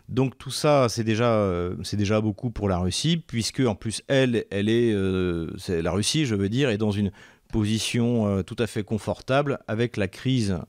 Donc 0.09 0.39
tout 0.39 0.51
ça, 0.51 0.89
c'est 0.89 1.05
déjà, 1.05 1.47
déjà 1.93 2.23
beaucoup 2.23 2.49
pour 2.49 2.67
la 2.71 2.79
Russie, 2.79 3.19
puisque 3.19 3.61
en 3.61 3.75
plus 3.75 4.03
elle, 4.09 4.47
elle 4.51 4.71
est, 4.71 4.95
la 5.69 5.91
Russie, 5.91 6.25
je 6.25 6.35
veux 6.35 6.49
dire, 6.49 6.71
est 6.71 6.79
dans 6.79 6.93
une 6.93 7.11
position 7.53 8.43
tout 8.43 8.57
à 8.59 8.67
fait 8.67 8.85
confortable 8.85 9.59
avec 9.69 9.99
la 9.99 10.09
crise 10.09 10.61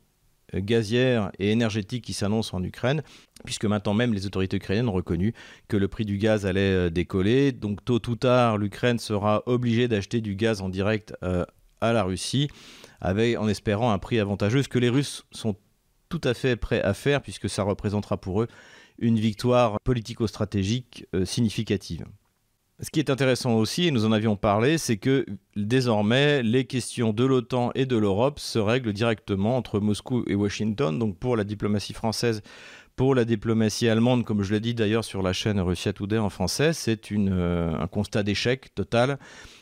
gazière 0.54 1.32
et 1.40 1.52
énergétique 1.52 2.04
qui 2.04 2.14
s'annonce 2.14 2.54
en 2.54 2.64
Ukraine, 2.64 3.04
puisque 3.46 3.66
maintenant 3.66 3.94
même 3.94 4.14
les 4.14 4.26
autorités 4.26 4.58
ukrainiennes 4.58 4.90
ont 4.90 4.94
reconnu 4.94 5.34
que 5.68 5.78
le 5.78 5.88
prix 5.88 6.06
du 6.06 6.18
gaz 6.18 6.46
allait 6.46 6.74
euh, 6.74 6.90
décoller. 6.90 7.52
Donc 7.52 7.84
tôt 7.86 8.02
ou 8.08 8.16
tard, 8.16 8.58
l'Ukraine 8.58 9.00
sera 9.00 9.44
obligée 9.46 9.88
d'acheter 9.88 10.22
du 10.22 10.36
gaz 10.36 10.62
en 10.62 10.70
direct 10.70 11.14
euh, 11.24 11.46
à 11.82 11.94
la 11.94 12.04
Russie, 12.04 12.50
avec, 13.02 13.38
en 13.38 13.48
espérant 13.48 13.92
un 13.92 14.00
prix 14.00 14.20
avantageux, 14.20 14.64
ce 14.64 14.70
que 14.70 14.80
les 14.80 14.90
Russes 14.90 15.26
sont 15.32 15.56
tout 16.10 16.22
à 16.24 16.34
fait 16.34 16.56
prêts 16.56 16.82
à 16.82 16.94
faire, 16.94 17.22
puisque 17.22 17.50
ça 17.50 17.64
représentera 17.64 18.18
pour 18.18 18.42
eux 18.42 18.48
une 18.98 19.20
victoire 19.20 19.80
politico-stratégique 19.84 21.06
euh, 21.16 21.26
significative. 21.26 22.06
Ce 22.82 22.92
qui 22.92 23.00
est 23.00 23.10
intéressant 23.10 23.56
aussi, 23.56 23.88
et 23.88 23.92
nous 23.92 24.06
en 24.06 24.14
avions 24.14 24.38
parlé, 24.38 24.78
c'est 24.78 24.96
que 24.96 25.26
désormais, 25.58 26.42
les 26.44 26.64
questions 26.64 27.12
de 27.12 27.26
l'OTAN 27.26 27.72
et 27.76 27.86
de 27.86 27.98
l'Europe 27.98 28.40
se 28.40 28.58
règlent 28.58 28.94
directement 28.94 29.58
entre 29.58 29.82
Moscou 29.82 30.24
et 30.28 30.36
Washington. 30.36 30.98
Donc 30.98 31.18
pour 31.18 31.36
la 31.36 31.44
diplomatie 31.44 31.92
française, 31.92 32.42
pour 32.96 33.16
la 33.16 33.26
diplomatie 33.26 33.90
allemande, 33.90 34.24
comme 34.24 34.44
je 34.44 34.54
l'ai 34.54 34.62
dit 34.62 34.76
d'ailleurs 34.76 35.04
sur 35.04 35.22
la 35.22 35.34
chaîne 35.34 35.60
Russia 35.60 35.92
Today 35.92 36.20
en 36.20 36.30
français, 36.30 36.72
c'est 36.72 37.12
euh, 37.12 37.74
un 37.78 37.88
constat 37.88 38.24
d'échec 38.24 38.74
total. 38.76 39.20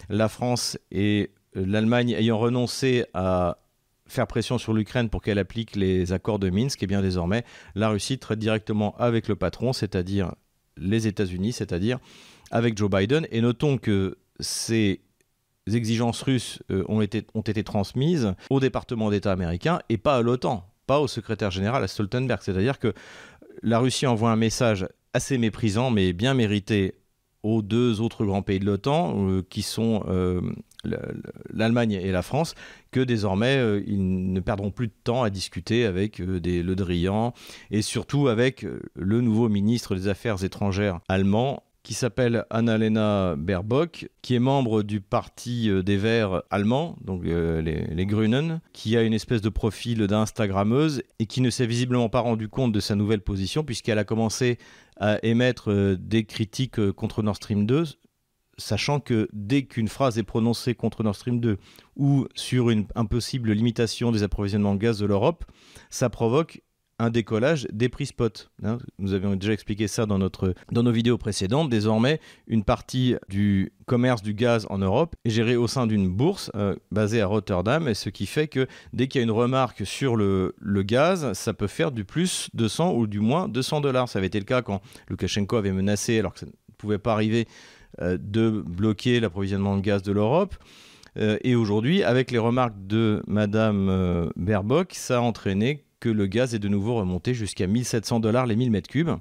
La 0.09 0.29
France 0.29 0.77
et 0.91 1.31
l'Allemagne 1.55 2.11
ayant 2.11 2.37
renoncé 2.37 3.05
à 3.15 3.57
faire 4.05 4.27
pression 4.27 4.59
sur 4.59 4.73
l'Ukraine 4.73 5.09
pour 5.09 5.23
qu'elle 5.23 5.39
applique 5.39 5.75
les 5.75 6.13
accords 6.13 6.37
de 6.37 6.51
Minsk, 6.51 6.83
et 6.83 6.85
eh 6.85 6.87
bien 6.87 7.01
désormais, 7.01 7.43
la 7.73 7.89
Russie 7.89 8.19
traite 8.19 8.39
directement 8.39 8.95
avec 8.97 9.27
le 9.27 9.35
patron, 9.35 9.73
c'est-à-dire 9.73 10.35
les 10.77 11.07
États-Unis, 11.07 11.53
c'est-à-dire 11.53 11.99
avec 12.51 12.77
Joe 12.77 12.89
Biden. 12.89 13.27
Et 13.31 13.41
notons 13.41 13.77
que 13.77 14.17
ces 14.39 15.01
exigences 15.75 16.21
russes 16.21 16.59
euh, 16.71 16.83
ont, 16.87 17.01
été, 17.01 17.25
ont 17.33 17.41
été 17.41 17.63
transmises 17.63 18.33
au 18.49 18.59
département 18.59 19.09
d'État 19.09 19.31
américain 19.31 19.79
et 19.89 19.97
pas 19.97 20.17
à 20.17 20.21
l'OTAN, 20.21 20.65
pas 20.85 20.99
au 20.99 21.07
secrétaire 21.07 21.51
général 21.51 21.83
à 21.83 21.87
Stoltenberg. 21.87 22.41
C'est-à-dire 22.41 22.79
que 22.79 22.93
la 23.63 23.79
Russie 23.79 24.07
envoie 24.07 24.31
un 24.31 24.35
message 24.35 24.87
assez 25.13 25.37
méprisant, 25.37 25.89
mais 25.89 26.13
bien 26.13 26.33
mérité 26.33 26.95
aux 27.43 27.61
deux 27.61 28.01
autres 28.01 28.25
grands 28.25 28.41
pays 28.41 28.59
de 28.59 28.65
l'OTAN, 28.65 29.29
euh, 29.29 29.41
qui 29.49 29.61
sont 29.61 30.03
euh, 30.07 30.41
l'Allemagne 31.53 31.93
et 31.93 32.11
la 32.11 32.21
France, 32.21 32.55
que 32.91 32.99
désormais 32.99 33.81
ils 33.85 34.31
ne 34.31 34.39
perdront 34.39 34.71
plus 34.71 34.87
de 34.87 34.93
temps 35.03 35.23
à 35.23 35.29
discuter 35.29 35.85
avec 35.85 36.21
des 36.21 36.63
Le 36.63 36.75
Drian 36.75 37.33
et 37.71 37.81
surtout 37.81 38.27
avec 38.27 38.65
le 38.95 39.21
nouveau 39.21 39.49
ministre 39.49 39.95
des 39.95 40.07
Affaires 40.07 40.43
étrangères 40.43 40.99
allemand, 41.09 41.66
qui 41.87 41.93
s'appelle 41.93 42.43
Annalena 42.49 43.35
Baerbock, 43.37 44.09
qui 44.21 44.35
est 44.35 44.39
membre 44.39 44.83
du 44.83 44.99
parti 44.99 45.69
euh, 45.69 45.83
des 45.83 45.95
Verts 45.95 46.43
allemands, 46.49 46.97
donc 46.99 47.23
euh, 47.23 47.61
les, 47.61 48.05
Grünen, 48.05 48.59
qui 48.73 48.97
a 48.97 49.03
une 49.03 49.13
espèce 49.13 49.39
de 49.39 49.47
profil 49.47 50.05
d'Instagrammeuse 50.05 51.01
et 51.19 51.27
qui 51.27 51.39
ne 51.39 51.49
s'est 51.49 51.65
visiblement 51.65 52.09
pas 52.09 52.19
rendu 52.19 52.49
compte 52.49 52.73
de 52.73 52.81
sa 52.81 52.95
nouvelle 52.95 53.21
position 53.21 53.63
puisqu'elle 53.63 53.99
a 53.99 54.03
commencé 54.03 54.57
à 54.97 55.17
émettre 55.23 55.71
euh, 55.71 55.95
des 55.97 56.25
critiques 56.25 56.91
contre 56.91 57.23
Nord 57.23 57.37
Stream 57.37 57.65
2 57.65 57.85
sachant 58.57 58.99
que 58.99 59.29
dès 59.31 59.63
qu'une 59.63 59.87
phrase 59.87 60.17
est 60.17 60.23
prononcée 60.23 60.75
contre 60.75 61.03
Nord 61.03 61.15
Stream 61.15 61.39
2 61.39 61.57
ou 61.95 62.27
sur 62.35 62.69
une 62.69 62.85
impossible 62.95 63.53
limitation 63.53 64.11
des 64.11 64.23
approvisionnements 64.23 64.75
de 64.75 64.79
gaz 64.79 64.99
de 64.99 65.05
l'Europe, 65.05 65.45
ça 65.89 66.09
provoque 66.09 66.61
un 66.99 67.09
décollage 67.09 67.67
des 67.71 67.89
prix 67.89 68.07
spot. 68.07 68.49
Hein. 68.63 68.79
nous 68.97 69.13
avions 69.13 69.35
déjà 69.35 69.53
expliqué 69.53 69.87
ça 69.87 70.05
dans, 70.05 70.17
notre, 70.17 70.55
dans 70.71 70.83
nos 70.83 70.91
vidéos 70.91 71.17
précédentes. 71.17 71.69
Désormais, 71.69 72.19
une 72.47 72.63
partie 72.63 73.15
du 73.29 73.71
commerce 73.85 74.23
du 74.23 74.33
gaz 74.33 74.65
en 74.69 74.79
Europe 74.79 75.15
est 75.23 75.29
gérée 75.29 75.55
au 75.55 75.67
sein 75.67 75.85
d'une 75.85 76.09
bourse 76.09 76.49
euh, 76.55 76.75
basée 76.91 77.21
à 77.21 77.27
Rotterdam, 77.27 77.87
et 77.87 77.93
ce 77.93 78.09
qui 78.09 78.25
fait 78.25 78.47
que 78.47 78.67
dès 78.93 79.07
qu'il 79.07 79.19
y 79.19 79.21
a 79.21 79.25
une 79.25 79.31
remarque 79.31 79.85
sur 79.85 80.15
le, 80.15 80.55
le, 80.59 80.83
gaz, 80.83 81.33
ça 81.33 81.53
peut 81.53 81.67
faire 81.67 81.91
du 81.91 82.03
plus 82.03 82.49
de 82.53 82.67
100 82.67 82.93
ou 82.93 83.05
du 83.05 83.19
moins 83.19 83.47
200 83.47 83.81
dollars. 83.81 84.09
Ça 84.09 84.17
avait 84.19 84.27
été 84.27 84.39
le 84.39 84.45
cas 84.45 84.61
quand 84.61 84.81
Loukachenko 85.09 85.55
avait 85.55 85.71
menacé, 85.71 86.17
alors 86.17 86.33
que 86.33 86.39
ça 86.39 86.45
ne 86.47 86.51
pouvait 86.77 86.97
pas 86.97 87.13
arriver, 87.13 87.47
euh, 88.01 88.17
de 88.19 88.49
bloquer 88.49 89.19
l'approvisionnement 89.19 89.77
de 89.77 89.81
gaz 89.81 90.01
de 90.01 90.11
l'Europe. 90.11 90.55
Euh, 91.17 91.37
et 91.43 91.55
aujourd'hui, 91.55 92.03
avec 92.03 92.31
les 92.31 92.37
remarques 92.37 92.75
de 92.87 93.23
Madame 93.27 94.31
Baerbock, 94.35 94.93
ça 94.93 95.17
a 95.17 95.21
entraîné 95.21 95.86
le 96.09 96.27
gaz 96.27 96.53
est 96.55 96.59
de 96.59 96.67
nouveau 96.67 96.95
remonté 96.95 97.33
jusqu'à 97.33 97.67
1700 97.67 98.19
dollars 98.19 98.45
les 98.45 98.55
1000 98.55 98.71
mètres 98.71 98.89
cubes. 98.89 99.11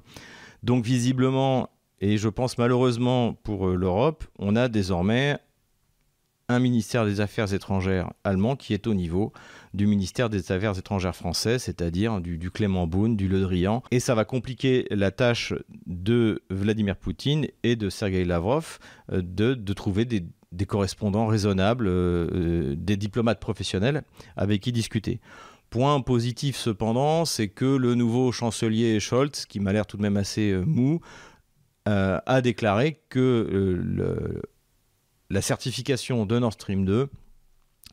Donc 0.63 0.83
visiblement, 0.83 1.69
et 2.01 2.17
je 2.17 2.29
pense 2.29 2.57
malheureusement 2.57 3.33
pour 3.33 3.67
euh, 3.67 3.75
l'Europe, 3.75 4.23
on 4.39 4.55
a 4.55 4.67
désormais 4.67 5.37
un 6.49 6.59
ministère 6.59 7.05
des 7.05 7.19
Affaires 7.19 7.53
étrangères 7.53 8.11
allemand 8.23 8.55
qui 8.55 8.73
est 8.73 8.87
au 8.87 8.93
niveau 8.93 9.33
du 9.73 9.85
ministère 9.85 10.29
des 10.29 10.51
Affaires 10.51 10.77
étrangères 10.77 11.15
français, 11.15 11.59
c'est-à-dire 11.59 12.21
du, 12.21 12.51
Clément 12.51 12.87
Beaune, 12.87 13.17
du 13.17 13.27
Le 13.27 13.41
Drian. 13.41 13.83
Et 13.91 13.99
ça 13.99 14.15
va 14.15 14.23
compliquer 14.23 14.87
la 14.89 15.11
tâche 15.11 15.53
de 15.85 16.41
Vladimir 16.49 16.95
Poutine 16.95 17.47
et 17.63 17.75
de 17.75 17.89
Sergei 17.89 18.23
Lavrov 18.23 18.79
euh, 19.11 19.21
de, 19.21 19.73
trouver 19.73 20.05
des, 20.05 20.25
correspondants 20.65 21.27
raisonnables, 21.27 21.87
euh, 21.87 22.75
des 22.77 22.95
diplomates 22.95 23.39
professionnels 23.39 24.03
avec 24.37 24.61
qui 24.61 24.71
discuter. 24.71 25.19
Point 25.69 25.99
positif 25.99 26.55
cependant, 26.55 27.25
c'est 27.25 27.49
que 27.49 27.65
le 27.65 27.93
nouveau 27.93 28.31
chancelier 28.31 29.01
Scholz, 29.01 29.45
qui 29.45 29.59
m'a 29.59 29.73
l'air 29.73 29.85
tout 29.85 29.97
de 29.97 30.01
même 30.01 30.15
assez 30.15 30.51
euh, 30.51 30.63
mou, 30.63 31.01
euh, 31.89 32.19
a 32.25 32.41
déclaré 32.41 33.01
que 33.09 33.19
euh, 33.19 34.41
la 35.29 35.41
certification 35.41 36.25
de 36.25 36.39
Nord 36.39 36.53
Stream 36.53 36.85
2 36.85 37.09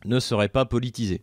ne 0.04 0.20
serait 0.20 0.48
pas 0.48 0.64
politisée. 0.66 1.22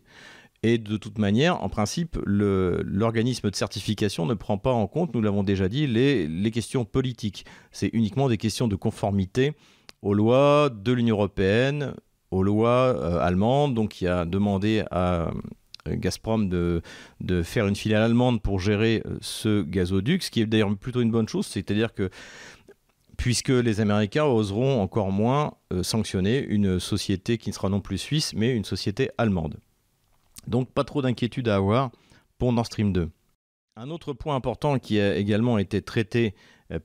Et 0.62 0.76
de 0.76 0.96
toute 0.98 1.18
manière, 1.18 1.62
en 1.62 1.70
principe, 1.70 2.18
l'organisme 2.24 3.50
de 3.50 3.56
certification 3.56 4.26
ne 4.26 4.34
prend 4.34 4.58
pas 4.58 4.72
en 4.72 4.86
compte, 4.86 5.14
nous 5.14 5.22
l'avons 5.22 5.42
déjà 5.42 5.68
dit, 5.68 5.86
les, 5.86 6.50
questions 6.52 6.84
politiques. 6.84 7.46
C'est 7.72 7.90
uniquement 7.94 8.28
des 8.28 8.36
questions 8.36 8.68
de 8.68 8.76
conformité 8.76 9.54
aux 10.02 10.14
lois 10.14 10.68
de 10.70 10.92
l'Union 10.92 11.16
européenne, 11.16 11.94
aux 12.30 12.44
lois 12.44 13.20
allemandes, 13.20 13.74
donc 13.74 13.90
qui 13.90 14.06
a 14.06 14.24
demandé 14.24 14.84
à, 14.92 15.32
Gazprom 15.86 16.48
de, 16.48 16.82
de, 17.20 17.42
faire 17.42 17.66
une 17.66 17.76
filiale 17.76 18.02
allemande 18.02 18.40
pour 18.40 18.60
gérer 18.60 19.02
euh, 19.06 19.16
ce 19.20 19.62
gazoduc, 19.62 20.22
ce 20.22 20.30
qui 20.30 20.40
est 20.40 20.46
d'ailleurs 20.46 20.76
plutôt 20.76 21.00
une 21.00 21.10
bonne 21.10 21.28
chose, 21.28 21.46
c'est-à-dire 21.46 21.94
que 21.94 22.10
puisque 23.16 23.50
les 23.50 23.80
Américains 23.80 24.24
oseront 24.24 24.80
encore 24.80 25.12
moins 25.12 25.54
euh, 25.72 25.82
sanctionner 25.82 26.44
une 26.44 26.80
société 26.80 27.38
qui 27.38 27.50
ne 27.50 27.54
sera 27.54 27.68
non 27.68 27.80
plus 27.80 27.98
suisse, 27.98 28.32
mais 28.34 28.54
une 28.54 28.64
société 28.64 29.10
allemande. 29.18 29.58
Donc 30.46 30.70
pas 30.70 30.84
trop 30.84 31.02
d'inquiétude 31.02 31.48
à 31.48 31.56
avoir 31.56 31.90
pour 32.38 32.52
Nord 32.52 32.66
Stream 32.66 32.92
2. 32.92 33.10
Un 33.76 33.90
autre 33.90 34.12
point 34.12 34.34
important 34.34 34.78
qui 34.78 35.00
a 35.00 35.16
également 35.16 35.58
été 35.58 35.82
traité 35.82 36.34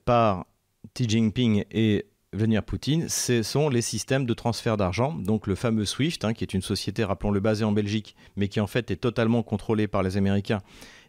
par 0.04 0.46
Xi 0.94 1.08
Jinping 1.08 1.64
et 1.70 2.06
Vladimir 2.34 2.62
Poutine, 2.62 3.08
ce 3.08 3.42
sont 3.42 3.70
les 3.70 3.80
systèmes 3.80 4.26
de 4.26 4.34
transfert 4.34 4.76
d'argent, 4.76 5.14
donc 5.14 5.46
le 5.46 5.54
fameux 5.54 5.86
SWIFT, 5.86 6.24
hein, 6.24 6.34
qui 6.34 6.44
est 6.44 6.52
une 6.52 6.60
société, 6.60 7.02
rappelons-le, 7.02 7.40
basée 7.40 7.64
en 7.64 7.72
Belgique, 7.72 8.16
mais 8.36 8.48
qui 8.48 8.60
en 8.60 8.66
fait 8.66 8.90
est 8.90 8.96
totalement 8.96 9.42
contrôlée 9.42 9.88
par 9.88 10.02
les 10.02 10.18
Américains, 10.18 10.60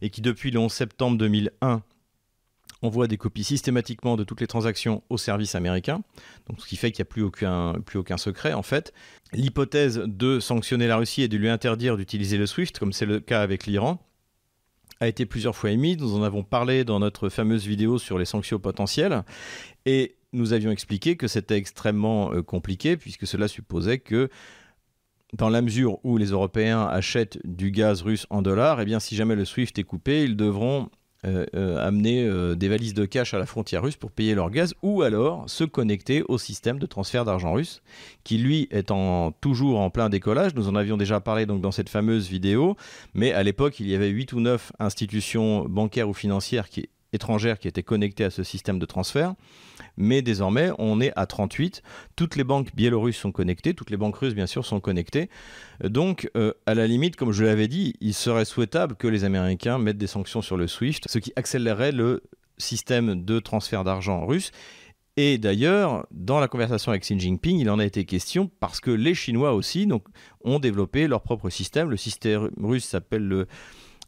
et 0.02 0.10
qui 0.10 0.22
depuis 0.22 0.50
le 0.50 0.60
11 0.60 0.72
septembre 0.72 1.18
2001 1.18 1.84
envoie 2.82 3.08
des 3.08 3.18
copies 3.18 3.44
systématiquement 3.44 4.16
de 4.16 4.24
toutes 4.24 4.40
les 4.40 4.48
transactions 4.48 5.04
au 5.10 5.18
service 5.18 5.56
américain, 5.56 6.02
donc 6.48 6.62
ce 6.62 6.66
qui 6.66 6.78
fait 6.78 6.92
qu'il 6.94 7.04
n'y 7.04 7.10
a 7.10 7.12
plus 7.12 7.24
aucun, 7.24 7.74
plus 7.86 8.00
aucun 8.00 8.18
secret 8.18 8.54
en 8.54 8.64
fait. 8.64 8.94
L'hypothèse 9.34 10.02
de 10.06 10.40
sanctionner 10.40 10.88
la 10.88 10.96
Russie 10.96 11.24
et 11.24 11.28
de 11.28 11.36
lui 11.36 11.50
interdire 11.50 11.98
d'utiliser 11.98 12.38
le 12.38 12.46
SWIFT, 12.46 12.80
comme 12.80 12.94
c'est 12.94 13.06
le 13.06 13.20
cas 13.20 13.42
avec 13.42 13.66
l'Iran, 13.66 14.00
a 15.02 15.08
été 15.08 15.26
plusieurs 15.26 15.56
fois 15.56 15.72
émise. 15.72 15.98
Nous 15.98 16.16
en 16.16 16.24
avons 16.24 16.44
parlé 16.44 16.84
dans 16.84 17.00
notre 17.00 17.30
fameuse 17.30 17.66
vidéo 17.66 17.98
sur 17.98 18.18
les 18.18 18.26
sanctions 18.26 18.60
potentielles. 18.60 19.24
Et 19.86 20.16
nous 20.34 20.54
avions 20.54 20.72
expliqué 20.72 21.16
que 21.16 21.28
c'était 21.28 21.58
extrêmement 21.58 22.34
euh, 22.34 22.42
compliqué 22.42 22.98
puisque 22.98 23.28
cela 23.28 23.48
supposait 23.48 24.00
que 24.00 24.30
dans 25.34 25.50
la 25.50 25.62
mesure 25.62 26.00
où 26.04 26.18
les 26.18 26.28
Européens 26.28 26.88
achètent 26.88 27.40
du 27.46 27.72
gaz 27.72 28.02
russe 28.02 28.26
en 28.30 28.42
dollars, 28.42 28.82
eh 28.82 28.86
bien 28.86 29.00
si 29.00 29.16
jamais 29.16 29.36
le 29.36 29.46
SWIFT 29.46 29.78
est 29.78 29.84
coupé, 29.84 30.24
ils 30.24 30.36
devront 30.36 30.90
euh, 31.26 31.46
euh, 31.54 31.86
amener 31.86 32.28
des 32.56 32.68
valises 32.68 32.96
de 32.96 33.06
cash 33.06 33.36
à 33.36 33.38
la 33.38 33.46
frontière 33.46 33.84
russe 33.84 33.96
pour 33.96 34.10
payer 34.10 34.34
leur 34.34 34.50
gaz, 34.50 34.74
ou 34.82 35.04
alors 35.04 35.48
se 35.48 35.66
connecter 35.66 36.24
au 36.28 36.40
système 36.40 36.80
de 36.80 36.88
transfert 36.88 37.26
d'argent 37.26 37.54
russe, 37.54 37.84
qui 38.24 38.40
lui 38.40 38.68
est 38.72 38.92
toujours 39.40 39.82
en 39.82 39.92
plein 39.92 40.10
décollage. 40.10 40.56
Nous 40.56 40.68
en 40.68 40.74
avions 40.74 40.98
déjà 40.98 41.20
parlé 41.20 41.46
donc 41.46 41.62
dans 41.62 41.72
cette 41.72 41.90
fameuse 41.90 42.28
vidéo, 42.28 42.76
mais 43.14 43.32
à 43.32 43.44
l'époque 43.44 43.80
il 43.80 43.88
y 43.88 43.94
avait 43.94 44.10
8 44.10 44.34
ou 44.34 44.40
9 44.40 44.72
institutions 44.80 45.66
bancaires 45.66 46.10
ou 46.10 46.14
financières 46.14 46.70
qui 46.70 46.90
étrangères 47.14 47.60
qui 47.60 47.68
étaient 47.68 47.84
connectées 47.84 48.24
à 48.24 48.30
ce 48.30 48.44
système 48.44 48.80
de 48.80 48.86
transfert. 48.86 49.36
Mais 49.98 50.22
désormais, 50.22 50.72
on 50.78 51.02
est 51.02 51.12
à 51.16 51.26
38. 51.26 51.82
Toutes 52.16 52.36
les 52.36 52.44
banques 52.44 52.76
biélorusses 52.76 53.18
sont 53.18 53.32
connectées, 53.32 53.74
toutes 53.74 53.90
les 53.90 53.98
banques 53.98 54.16
russes, 54.16 54.36
bien 54.36 54.48
sûr, 54.48 54.66
sont 54.66 54.80
connectées. 54.80 55.30
Donc, 55.84 56.30
euh, 56.38 56.54
à 56.66 56.74
la 56.74 56.88
limite, 56.88 57.16
comme 57.16 57.32
je 57.32 57.44
l'avais 57.44 57.68
dit, 57.68 57.96
il 58.02 58.14
serait 58.14 58.46
souhaitable 58.46 58.96
que 58.96 59.08
les 59.08 59.24
Américains 59.24 59.78
mettent 59.78 59.98
des 59.98 60.08
sanctions 60.08 60.42
sur 60.42 60.58
le 60.58 60.68
SWIFT, 60.68 61.04
ce 61.08 61.20
qui 61.20 61.34
accélérerait 61.36 61.92
le 61.92 62.24
système 62.58 63.24
de 63.24 63.40
transfert 63.40 63.84
d'argent 63.84 64.26
russe. 64.26 64.52
Et 65.18 65.38
d'ailleurs, 65.38 66.08
dans 66.12 66.40
la 66.40 66.48
conversation 66.48 66.92
avec 66.92 67.02
Xi 67.02 67.20
Jinping, 67.20 67.58
il 67.58 67.70
en 67.70 67.80
a 67.80 67.86
été 67.86 68.06
question 68.06 68.50
parce 68.62 68.80
que 68.80 68.92
les 68.92 69.14
Chinois 69.14 69.54
aussi 69.54 69.86
donc, 69.86 70.06
ont 70.46 70.60
développé 70.60 71.08
leur 71.08 71.24
propre 71.24 71.50
système. 71.50 71.90
Le 71.90 71.98
système 71.98 72.50
russe 72.58 72.86
s'appelle 72.86 73.28
le 73.28 73.48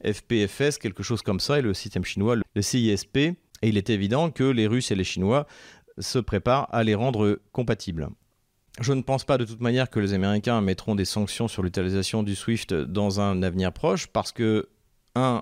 FPFS, 0.06 0.78
quelque 0.78 1.04
chose 1.04 1.22
comme 1.22 1.40
ça, 1.40 1.60
et 1.60 1.62
le 1.62 1.74
système 1.74 2.04
chinois, 2.04 2.36
le 2.36 2.62
CISP. 2.62 3.18
Et 3.18 3.36
il 3.64 3.78
est 3.78 3.90
évident 3.90 4.32
que 4.32 4.44
les 4.44 4.68
Russes 4.68 4.92
et 4.92 4.96
les 4.96 5.04
Chinois 5.04 5.46
se 6.00 6.20
préparent 6.20 6.68
à 6.74 6.84
les 6.84 6.96
rendre 6.96 7.40
compatibles. 7.52 8.10
Je 8.80 8.94
ne 8.94 9.02
pense 9.02 9.26
pas 9.26 9.38
de 9.38 9.46
toute 9.46 9.62
manière 9.62 9.90
que 9.90 10.00
les 10.00 10.14
Américains 10.14 10.62
mettront 10.62 10.96
des 10.96 11.06
sanctions 11.06 11.48
sur 11.48 11.62
l'utilisation 11.62 12.24
du 12.24 12.36
SWIFT 12.36 12.74
dans 12.74 13.20
un 13.20 13.44
avenir 13.44 13.74
proche 13.74 14.08
parce 14.08 14.32
que, 14.32 14.70
un, 15.14 15.42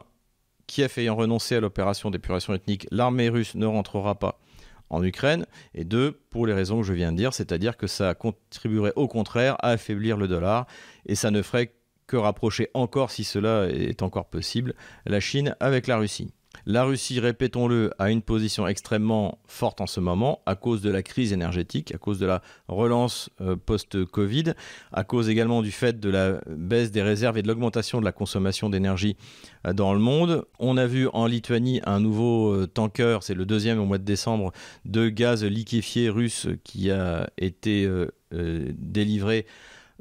Kiev 0.68 0.94
ayant 0.98 1.16
renoncé 1.16 1.56
à 1.56 1.60
l'opération 1.60 2.12
d'épuration 2.12 2.54
ethnique, 2.54 2.88
l'armée 2.92 3.30
russe 3.30 3.56
ne 3.56 3.66
rentrera 3.66 4.16
pas 4.16 4.40
en 4.90 5.04
Ukraine, 5.04 5.46
et 5.76 5.84
deux, 5.84 6.20
pour 6.32 6.48
les 6.48 6.54
raisons 6.54 6.82
que 6.82 6.88
je 6.88 6.94
viens 6.94 7.12
de 7.12 7.18
dire, 7.18 7.34
c'est-à-dire 7.34 7.78
que 7.78 7.86
ça 7.86 8.16
contribuerait 8.16 8.94
au 8.96 9.08
contraire 9.08 9.56
à 9.60 9.70
affaiblir 9.70 10.18
le 10.18 10.28
dollar, 10.28 10.66
et 11.06 11.14
ça 11.14 11.30
ne 11.30 11.42
ferait 11.44 11.74
que 12.10 12.18
rapprocher 12.18 12.70
encore, 12.74 13.12
si 13.12 13.24
cela 13.24 13.70
est 13.70 14.02
encore 14.02 14.26
possible, 14.26 14.74
la 15.06 15.20
Chine 15.20 15.56
avec 15.60 15.86
la 15.86 15.98
Russie. 15.98 16.34
La 16.66 16.84
Russie, 16.84 17.20
répétons-le, 17.20 17.92
a 18.00 18.10
une 18.10 18.24
position 18.24 18.68
extrêmement 18.68 19.40
forte 19.48 19.80
en 19.82 19.88
ce 19.88 20.00
moment 20.00 20.42
à 20.48 20.56
cause 20.56 20.82
de 20.82 20.90
la 20.90 21.04
crise 21.04 21.32
énergétique, 21.32 21.94
à 21.94 22.00
cause 22.00 22.20
de 22.20 22.26
la 22.26 22.42
relance 22.68 23.30
euh, 23.40 23.56
post-Covid, 23.56 24.54
à 24.92 25.04
cause 25.04 25.30
également 25.30 25.62
du 25.62 25.72
fait 25.72 26.00
de 26.00 26.10
la 26.10 26.42
baisse 26.48 26.92
des 26.92 27.04
réserves 27.04 27.38
et 27.38 27.44
de 27.44 27.48
l'augmentation 27.48 28.00
de 28.00 28.06
la 28.06 28.12
consommation 28.12 28.70
d'énergie 28.70 29.16
euh, 29.68 29.74
dans 29.74 29.94
le 29.94 30.00
monde. 30.00 30.46
On 30.58 30.76
a 30.78 30.88
vu 30.88 31.08
en 31.14 31.28
Lituanie 31.28 31.82
un 31.86 32.00
nouveau 32.00 32.52
euh, 32.52 32.68
tanker, 32.68 33.20
c'est 33.22 33.36
le 33.36 33.46
deuxième 33.46 33.80
au 33.80 33.86
mois 33.86 34.00
de 34.00 34.04
décembre, 34.04 34.52
de 34.86 35.10
gaz 35.10 35.44
liquéfié 35.44 36.10
russe 36.10 36.48
qui 36.64 36.90
a 36.92 37.30
été 37.38 37.90
délivré 38.32 39.46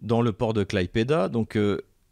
dans 0.02 0.22
le 0.22 0.32
port 0.32 0.54
de 0.54 0.64
Klaipeda. 0.64 1.28
Donc 1.28 1.56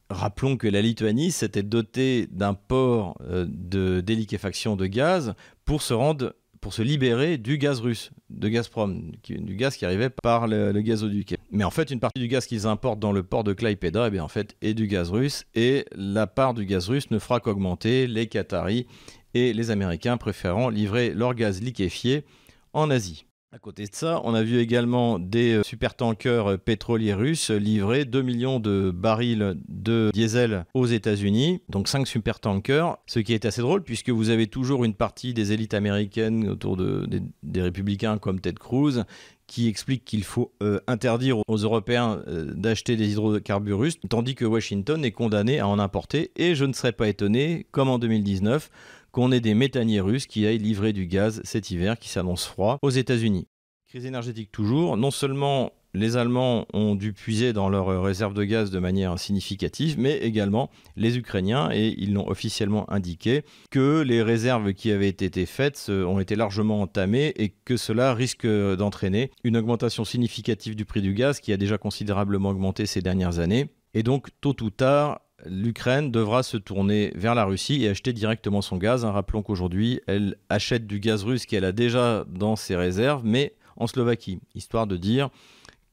Rappelons 0.09 0.57
que 0.57 0.69
la 0.69 0.83
Lituanie 0.83 1.33
s'était 1.33 1.63
dotée 1.63 2.29
d'un 2.31 2.55
port 2.55 3.17
euh, 3.23 3.45
de 3.49 4.01
déliquéfaction 4.01 4.77
de 4.77 4.87
gaz 4.87 5.35
pour 5.65 5.83
se 5.83 5.95
rendre 5.95 6.35
pour 6.67 6.75
se 6.75 6.83
libérer 6.83 7.39
du 7.39 7.59
gaz 7.59 7.79
russe, 7.79 8.11
de 8.29 8.49
Gazprom, 8.49 9.13
du 9.23 9.55
gaz 9.55 9.77
qui 9.77 9.85
arrivait 9.85 10.11
par 10.11 10.49
le, 10.49 10.73
gazoduc. 10.81 11.37
Mais 11.53 11.63
en 11.63 11.71
fait, 11.71 11.93
une 11.93 12.01
partie 12.01 12.19
du 12.19 12.27
gaz 12.27 12.47
qu'ils 12.47 12.67
importent 12.67 12.99
dans 12.99 13.13
le 13.13 13.23
port 13.23 13.45
de 13.45 13.53
Klaipeda, 13.53 14.09
eh 14.09 14.11
bien, 14.11 14.25
en 14.25 14.29
fait, 14.29 14.57
est 14.63 14.75
du 14.75 14.89
gaz 14.89 15.11
russe, 15.11 15.45
et 15.55 15.85
la 15.95 16.27
part 16.27 16.55
du 16.55 16.67
gaz 16.67 16.89
russe 16.89 17.09
ne 17.13 17.21
fera 17.21 17.39
qu'augmenter, 17.39 18.09
les 18.09 18.27
Qataris 18.27 18.89
et 19.35 19.53
les 19.53 19.71
Américains 19.71 20.17
préférant 20.17 20.69
livrer 20.69 21.15
leur 21.15 21.35
gaz 21.35 21.63
liquéfié 21.63 22.25
en 22.73 22.91
Asie. 22.91 23.27
À 23.57 23.59
côté 23.59 23.85
de 23.85 23.95
ça, 23.95 24.21
on 24.25 24.35
a 24.35 24.43
vu 24.43 24.59
également 24.59 25.19
des 25.19 25.55
euh, 25.55 25.63
supertankers 25.63 26.47
euh, 26.47 26.57
pétroliers 26.59 27.15
russes 27.15 27.51
livrer 27.51 28.05
2 28.05 28.21
millions 28.21 28.61
de 28.61 28.91
barils 28.95 29.57
de 29.67 30.11
diesel 30.13 30.67
aux 30.75 30.85
États-Unis, 30.85 31.63
donc 31.71 31.89
5 31.89 32.07
supertankers, 32.07 32.99
ce 33.07 33.19
qui 33.19 33.33
est 33.33 33.47
assez 33.47 33.63
drôle 33.63 33.83
puisque 33.83 34.11
vous 34.11 34.29
avez 34.29 34.47
toujours 34.47 34.85
une 34.85 34.93
partie 34.93 35.33
des 35.33 35.53
élites 35.53 35.73
américaines 35.73 36.51
autour 36.51 36.77
de, 36.77 37.09
des, 37.43 37.63
républicains 37.63 38.19
comme 38.19 38.41
Ted 38.41 38.59
Cruz 38.59 39.05
qui 39.47 39.69
explique 39.69 40.05
qu'il 40.05 40.25
faut 40.25 40.53
euh, 40.63 40.81
interdire 40.87 41.39
aux 41.47 41.57
Européens 41.57 42.23
d'acheter 42.27 42.97
des 42.97 43.13
hydrocarbures 43.13 43.79
russes, 43.79 43.99
tandis 44.09 44.35
que 44.35 44.45
Washington 44.45 45.05
est 45.05 45.13
condamné 45.13 45.61
à 45.61 45.69
en 45.69 45.79
importer, 45.79 46.33
et 46.37 46.55
je 46.55 46.65
ne 46.65 46.73
serais 46.73 46.93
pas 46.93 47.09
étonné, 47.09 47.67
comme 47.71 47.89
en 47.89 47.99
2019, 47.99 48.71
qu'on 49.13 49.33
ait 49.33 49.41
des 49.41 49.55
méthaniers 49.55 50.01
russes 50.01 50.27
qui 50.27 50.47
aillent 50.47 50.59
livrer 50.59 50.93
du 50.93 51.07
gaz 51.07 51.41
cet 51.43 51.71
hiver 51.71 51.99
qui 51.99 52.09
s'annonce 52.11 52.45
froid 52.45 52.79
aux 52.83 52.91
États-Unis. 52.91 53.49
Crise 53.89 54.05
énergétique 54.05 54.53
toujours. 54.53 54.97
Non 54.97 55.11
seulement 55.11 55.73
les 55.97 56.17
Allemands 56.17 56.67
ont 56.75 56.95
dû 56.95 57.13
puiser 57.13 57.53
dans 57.53 57.69
leurs 57.69 58.03
réserves 58.03 58.35
de 58.35 58.45
gaz 58.45 58.71
de 58.71 58.79
manière 58.79 59.19
significative, 59.19 59.99
mais 59.99 60.19
également 60.19 60.71
les 60.97 61.17
Ukrainiens, 61.17 61.71
et 61.73 61.95
ils 61.97 62.13
l'ont 62.13 62.29
officiellement 62.29 62.91
indiqué, 62.93 63.43
que 63.71 64.03
les 64.03 64.23
réserves 64.23 64.75
qui 64.75 64.91
avaient 64.91 65.09
été 65.09 65.47
faites 65.47 65.87
ont 65.89 66.21
été 66.21 66.37
largement 66.37 66.83
entamées 66.83 67.33
et 67.37 67.49
que 67.49 67.77
cela 67.77 68.13
risque 68.13 68.47
d'entraîner 68.47 69.31
une 69.43 69.57
augmentation 69.57 70.05
significative 70.05 70.77
du 70.77 70.85
prix 70.85 71.01
du 71.01 71.15
gaz 71.15 71.41
qui 71.41 71.53
a 71.53 71.57
déjà 71.57 71.79
considérablement 71.79 72.51
augmenté 72.51 72.85
ces 72.85 73.01
dernières 73.01 73.39
années. 73.39 73.71
Et 73.95 74.03
donc, 74.03 74.29
tôt 74.43 74.57
ou 74.63 74.69
tard, 74.69 75.21
l'Ukraine 75.47 76.11
devra 76.11 76.43
se 76.43 76.59
tourner 76.59 77.13
vers 77.15 77.35
la 77.35 77.45
Russie 77.45 77.85
et 77.85 77.89
acheter 77.89 78.13
directement 78.13 78.61
son 78.61 78.77
gaz. 78.77 79.05
Hein, 79.05 79.13
rappelons 79.13 79.43
qu'aujourd'hui, 79.43 80.01
elle 80.07 80.37
achète 80.51 80.87
du 80.87 81.01
gaz 81.01 81.25
russe 81.25 81.47
qu'elle 81.47 81.65
a 81.65 81.73
déjà 81.73 82.27
dans 82.29 82.57
ses 82.57 82.77
réserves, 82.77 83.23
mais 83.25 83.55
en 83.77 83.87
Slovaquie, 83.87 84.41
histoire 84.55 84.87
de 84.87 84.97
dire 84.97 85.31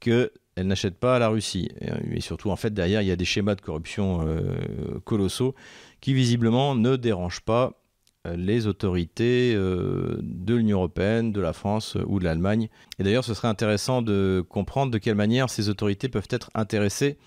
qu'elle 0.03 0.67
n'achète 0.67 0.97
pas 0.97 1.15
à 1.15 1.19
la 1.19 1.29
Russie. 1.29 1.69
Et, 2.11 2.19
surtout, 2.21 2.51
en 2.51 2.55
fait, 2.55 2.73
derrière, 2.73 3.01
il 3.01 3.07
y 3.07 3.11
a 3.11 3.15
des 3.15 3.25
schémas 3.25 3.55
de 3.55 3.61
corruption 3.61 4.27
euh, 4.27 4.99
colossaux 5.05 5.55
qui 6.01 6.13
visiblement 6.13 6.75
ne 6.75 6.95
dérangent 6.97 7.41
pas 7.41 7.81
euh, 8.27 8.35
les 8.35 8.67
autorités 8.67 9.53
euh, 9.55 10.17
de 10.21 10.55
l'Union 10.55 10.77
européenne, 10.77 11.31
de 11.31 11.41
la 11.41 11.53
France 11.53 11.97
ou 12.05 12.19
de 12.19 12.25
l'Allemagne. 12.25 12.69
Et 12.99 13.03
d'ailleurs, 13.03 13.23
ce 13.23 13.33
serait 13.33 13.47
intéressant 13.47 14.01
de 14.01 14.45
comprendre 14.47 14.91
de 14.91 14.97
quelle 14.97 15.15
manière 15.15 15.49
ces 15.49 15.69
autorités 15.69 16.09
peuvent 16.09 16.27
être 16.29 16.51
intéressées 16.53 17.17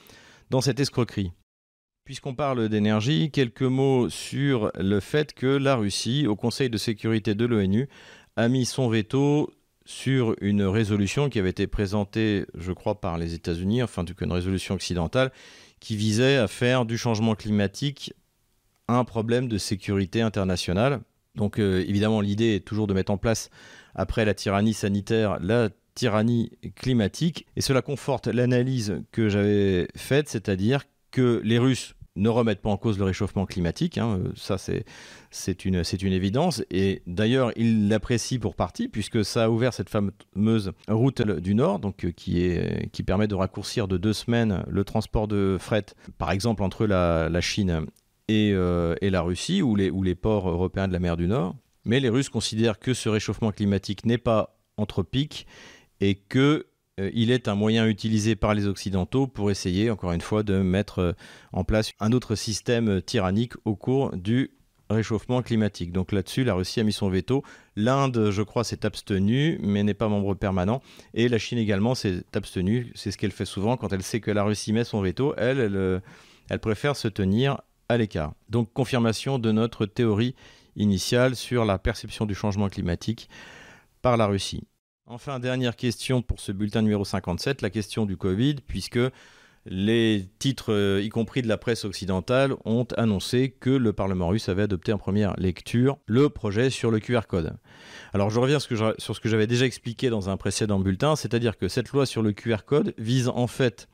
dans 0.50 0.60
cette 0.60 0.78
escroquerie. 0.78 1.32
Puisqu'on 2.04 2.34
parle 2.34 2.68
d'énergie, 2.68 3.32
quelques 3.32 3.62
mots 3.62 4.08
sur 4.08 4.70
le 4.78 5.00
fait 5.00 5.32
que 5.32 5.46
la 5.46 5.74
Russie, 5.74 6.28
au 6.28 6.36
Conseil 6.36 6.70
de 6.70 6.76
sécurité 6.76 7.34
de 7.34 7.44
l'ONU, 7.46 7.88
a 8.36 8.48
mis 8.48 8.64
son 8.64 8.88
veto 8.88 9.50
sur 9.86 10.34
une 10.40 10.62
résolution 10.62 11.30
qui 11.30 11.38
avait 11.38 11.50
été 11.50 11.66
présentée, 11.66 12.44
je 12.54 12.72
crois, 12.72 13.00
par 13.00 13.16
les 13.16 13.34
États-Unis, 13.34 13.82
enfin, 13.82 14.04
cas 14.04 14.24
une 14.24 14.32
résolution 14.32 14.74
occidentale, 14.74 15.32
qui 15.80 15.96
visait 15.96 16.36
à 16.36 16.48
faire 16.48 16.84
du 16.84 16.98
changement 16.98 17.34
climatique 17.34 18.12
un 18.88 19.04
problème 19.04 19.48
de 19.48 19.58
sécurité 19.58 20.20
internationale. 20.20 21.00
Donc, 21.34 21.58
euh, 21.58 21.84
évidemment, 21.86 22.20
l'idée 22.20 22.56
est 22.56 22.64
toujours 22.64 22.86
de 22.86 22.94
mettre 22.94 23.12
en 23.12 23.16
place, 23.16 23.50
après 23.94 24.24
la 24.24 24.34
tyrannie 24.34 24.74
sanitaire, 24.74 25.38
la 25.40 25.70
tyrannie 25.94 26.52
climatique. 26.74 27.46
Et 27.56 27.60
cela 27.60 27.82
conforte 27.82 28.26
l'analyse 28.26 29.02
que 29.12 29.28
j'avais 29.28 29.88
faite, 29.96 30.28
c'est-à-dire 30.28 30.84
que 31.10 31.40
les 31.44 31.58
Russes 31.58 31.95
ne 32.16 32.28
remettent 32.28 32.62
pas 32.62 32.70
en 32.70 32.76
cause 32.76 32.98
le 32.98 33.04
réchauffement 33.04 33.46
climatique. 33.46 33.98
Hein, 33.98 34.18
euh, 34.18 34.32
ça, 34.34 34.56
c'est 34.58 35.64
une, 35.64 35.82
une 36.02 36.12
évidence. 36.12 36.62
Et 36.70 37.02
d'ailleurs, 37.06 37.52
ils 37.56 37.88
l'apprécient 37.88 38.38
pour 38.38 38.54
partie, 38.54 38.88
puisque 38.88 39.24
ça 39.24 39.44
a 39.44 39.48
ouvert 39.48 39.72
cette 39.72 39.90
fameuse 39.90 40.72
route 40.88 41.22
du 41.22 41.54
Nord, 41.54 41.78
donc, 41.78 42.04
euh, 42.04 42.10
qui, 42.10 42.42
est, 42.42 42.90
qui 42.90 43.02
permet 43.02 43.28
de 43.28 43.34
raccourcir 43.34 43.88
de 43.88 43.96
deux 43.96 44.12
semaines 44.12 44.64
le 44.68 44.84
transport 44.84 45.28
de 45.28 45.56
fret, 45.60 45.86
par 46.18 46.30
exemple, 46.30 46.62
entre 46.62 46.86
la, 46.86 47.40
Chine 47.40 47.86
et, 48.28 48.52
euh, 48.54 48.94
et, 49.00 49.10
la 49.10 49.20
Russie, 49.20 49.62
ou 49.62 49.76
les, 49.76 49.90
ou 49.90 50.02
les 50.02 50.14
ports 50.14 50.48
européens 50.48 50.88
de 50.88 50.92
la 50.92 50.98
mer 50.98 51.16
du 51.16 51.28
Nord. 51.28 51.54
Mais 51.84 52.00
les 52.00 52.08
Russes 52.08 52.30
considèrent 52.30 52.78
que 52.78 52.94
ce 52.94 53.08
réchauffement 53.08 53.52
climatique 53.52 54.06
n'est 54.06 54.18
pas 54.18 54.58
anthropique 54.76 55.46
et 56.00 56.16
que 56.16 56.66
il 56.98 57.30
est 57.30 57.46
un 57.48 57.54
moyen 57.54 57.86
utilisé 57.86 58.36
par 58.36 58.54
les 58.54 58.66
Occidentaux 58.66 59.26
pour 59.26 59.50
essayer, 59.50 59.90
encore 59.90 60.12
une 60.12 60.22
fois, 60.22 60.42
de 60.42 60.62
mettre 60.62 61.00
euh, 61.00 61.12
en 61.52 61.62
place 61.62 61.90
un 62.00 62.12
autre 62.12 62.36
système 62.36 63.02
tyrannique 63.02 63.52
au 63.66 63.76
cours 63.76 64.16
du 64.16 64.52
réchauffement 64.88 65.42
climatique. 65.42 65.92
Donc 65.92 66.12
là-dessus, 66.12 66.44
la 66.44 66.54
Russie 66.54 66.80
a 66.80 66.84
mis 66.84 66.92
son 66.92 67.10
veto. 67.10 67.42
L'Inde, 67.74 68.30
je 68.30 68.42
crois, 68.42 68.64
s'est 68.64 68.86
abstenue, 68.86 69.58
mais 69.60 69.82
n'est 69.82 69.92
pas 69.92 70.08
membre 70.08 70.34
permanent. 70.34 70.80
Et 71.12 71.28
la 71.28 71.36
Chine 71.38 71.58
également 71.58 71.94
s'est 71.94 72.24
abstenue. 72.34 72.92
C'est 72.94 73.10
ce 73.10 73.18
qu'elle 73.18 73.32
fait 73.32 73.44
souvent 73.44 73.76
quand 73.76 73.92
elle 73.92 74.02
sait 74.02 74.20
que 74.20 74.30
la 74.30 74.44
Russie 74.44 74.72
met 74.72 74.84
son 74.84 75.02
veto. 75.02 75.34
Elle, 75.36 75.58
euh, 75.76 76.00
elle 76.48 76.60
préfère 76.60 76.96
se 76.96 77.08
tenir 77.08 77.60
à 77.90 77.98
l'écart. 77.98 78.32
Donc 78.48 78.72
confirmation 78.72 79.38
de 79.38 79.52
notre 79.52 79.84
théorie 79.84 80.34
initiale 80.76 81.36
sur 81.36 81.64
la 81.66 81.78
perception 81.78 82.24
du 82.24 82.34
changement 82.34 82.68
climatique 82.68 83.28
par 84.00 84.16
la 84.16 84.26
Russie. 84.26 84.62
Enfin, 85.08 85.38
dernière 85.38 85.76
question 85.76 86.20
pour 86.20 86.40
ce 86.40 86.50
bulletin 86.50 86.82
numéro 86.82 87.04
57, 87.04 87.62
la 87.62 87.70
question 87.70 88.06
du 88.06 88.16
Covid, 88.16 88.56
puisque 88.66 88.98
les 89.64 90.26
titres, 90.40 90.72
euh, 90.72 91.00
y 91.00 91.10
compris 91.10 91.42
de 91.42 91.46
la 91.48 91.58
presse 91.58 91.84
occidentale, 91.84 92.54
ont 92.64 92.88
annoncé 92.96 93.50
que 93.50 93.70
le 93.70 93.92
Parlement 93.92 94.26
russe 94.26 94.48
avait 94.48 94.62
adopté 94.62 94.92
en 94.92 94.98
première 94.98 95.34
lecture 95.36 95.98
le 96.06 96.28
projet 96.28 96.70
sur 96.70 96.90
le 96.90 96.98
QR 96.98 97.20
code. 97.28 97.56
Alors 98.14 98.30
je 98.30 98.40
reviens 98.40 98.58
sur 98.58 98.96
ce 98.98 99.20
que 99.20 99.28
j'avais 99.28 99.46
déjà 99.46 99.64
expliqué 99.64 100.10
dans 100.10 100.28
un 100.28 100.36
précédent 100.36 100.80
bulletin, 100.80 101.14
c'est-à-dire 101.14 101.56
que 101.56 101.68
cette 101.68 101.90
loi 101.90 102.04
sur 102.04 102.22
le 102.22 102.32
QR 102.32 102.64
code 102.66 102.92
vise 102.98 103.28
en 103.28 103.46
fait 103.46 103.88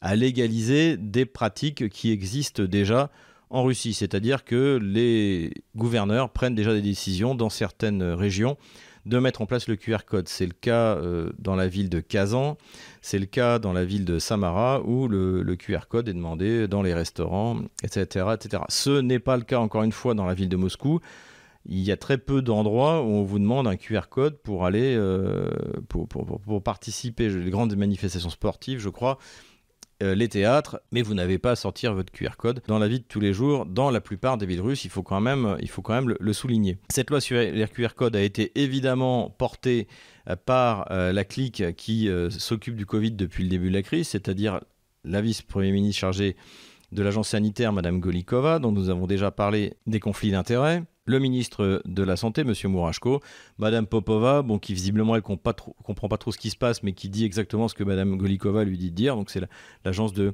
à 0.00 0.16
légaliser 0.16 0.96
des 0.96 1.26
pratiques 1.26 1.88
qui 1.90 2.10
existent 2.10 2.64
déjà 2.64 3.12
en 3.50 3.62
Russie, 3.62 3.94
c'est-à-dire 3.94 4.44
que 4.44 4.80
les 4.82 5.52
gouverneurs 5.76 6.30
prennent 6.30 6.56
déjà 6.56 6.72
des 6.72 6.82
décisions 6.82 7.36
dans 7.36 7.50
certaines 7.50 8.02
régions 8.02 8.56
de 9.06 9.18
mettre 9.20 9.40
en 9.40 9.46
place 9.46 9.68
le 9.68 9.76
QR 9.76 9.98
code. 10.04 10.28
C'est 10.28 10.46
le 10.46 10.52
cas 10.52 10.96
euh, 10.96 11.30
dans 11.38 11.54
la 11.54 11.68
ville 11.68 11.88
de 11.88 12.00
Kazan, 12.00 12.58
c'est 13.00 13.18
le 13.18 13.26
cas 13.26 13.58
dans 13.58 13.72
la 13.72 13.84
ville 13.84 14.04
de 14.04 14.18
Samara 14.18 14.82
où 14.82 15.08
le, 15.08 15.56
QR 15.56 15.86
code 15.88 16.08
est 16.08 16.12
demandé 16.12 16.68
dans 16.68 16.82
les 16.82 16.92
restaurants, 16.92 17.60
etc. 17.82 18.26
etc. 18.34 18.64
Ce 18.68 19.00
n'est 19.00 19.20
pas 19.20 19.36
le 19.36 19.44
cas 19.44 19.58
encore 19.58 19.84
une 19.84 19.92
fois 19.92 20.14
dans 20.14 20.26
la 20.26 20.34
ville 20.34 20.48
de 20.48 20.56
Moscou. 20.56 21.00
Il 21.68 21.80
y 21.80 21.90
a 21.90 21.96
très 21.96 22.18
peu 22.18 22.42
d'endroits 22.42 23.02
où 23.02 23.06
on 23.06 23.22
vous 23.22 23.38
demande 23.38 23.66
un 23.66 23.76
QR 23.76 24.02
code 24.10 24.38
pour 24.38 24.66
aller, 24.66 24.94
euh, 24.96 25.50
pour, 25.88 26.08
participer. 26.62 27.28
Les 27.28 27.50
grandes 27.50 27.74
manifestations 27.74 28.30
sportives, 28.30 28.78
je 28.78 28.88
crois, 28.88 29.18
euh, 30.02 30.14
les 30.14 30.28
théâtres, 30.28 30.80
mais 30.92 31.02
vous 31.02 31.14
n'avez 31.14 31.38
pas 31.38 31.52
à 31.52 31.56
sortir 31.56 31.94
votre 31.94 32.12
QR 32.12 32.36
code 32.36 32.62
dans 32.68 32.78
la 32.78 32.88
vie 32.88 33.00
de 33.00 33.04
tous 33.04 33.20
les 33.20 33.32
jours 33.32 33.66
dans 33.66 33.90
la 33.90 34.00
plupart 34.00 34.36
des 34.36 34.46
villes 34.46 34.60
russes. 34.60 34.84
Il 34.84 34.90
faut 34.90 35.02
quand 35.02 35.20
même, 35.20 35.56
même 35.88 36.14
le, 36.18 36.32
souligner. 36.32 36.78
Cette 36.90 37.10
loi 37.10 37.20
sur 37.20 37.38
les 37.38 37.66
QR 37.68 37.94
codes 37.96 38.16
a 38.16 38.22
été 38.22 38.52
évidemment 38.60 39.30
portée 39.30 39.88
euh, 40.28 40.36
par 40.36 40.90
euh, 40.90 41.12
la 41.12 41.24
clique 41.24 41.76
qui 41.76 42.08
s'occupe 42.30 42.76
du 42.76 42.86
Covid 42.86 43.12
depuis 43.12 43.44
le 43.44 43.48
début 43.48 43.68
de 43.68 43.74
la 43.74 43.82
crise, 43.82 44.08
c'est-à-dire 44.08 44.60
la 45.04 45.20
vice-premier 45.20 45.72
ministre 45.72 46.00
chargée 46.00 46.36
de 46.92 47.02
l'agence 47.02 47.28
sanitaire, 47.28 47.72
Madame 47.72 48.00
Golikova, 48.00 48.58
dont 48.58 48.72
nous 48.72 48.90
avons 48.90 49.06
déjà 49.06 49.30
parlé 49.30 49.74
des 49.86 50.00
conflits 50.00 50.30
d'intérêts 50.30 50.82
le 51.06 51.18
ministre 51.18 51.82
de 51.84 52.02
la 52.02 52.16
Santé, 52.16 52.42
M. 52.42 52.52
Mourachko, 52.64 53.22
Mme 53.58 53.86
Popova, 53.86 54.42
bon, 54.42 54.58
qui 54.58 54.74
visiblement 54.74 55.14
elle 55.14 55.22
ne 55.22 55.36
comprend 55.82 56.08
pas 56.08 56.18
trop 56.18 56.32
ce 56.32 56.38
qui 56.38 56.50
se 56.50 56.56
passe, 56.56 56.82
mais 56.82 56.92
qui 56.92 57.08
dit 57.08 57.24
exactement 57.24 57.68
ce 57.68 57.74
que 57.74 57.84
Mme 57.84 58.16
Golikova 58.16 58.64
lui 58.64 58.76
dit 58.76 58.90
de 58.90 58.96
dire, 58.96 59.16
donc 59.16 59.30
c'est 59.30 59.42
l'agence 59.84 60.12
de, 60.12 60.32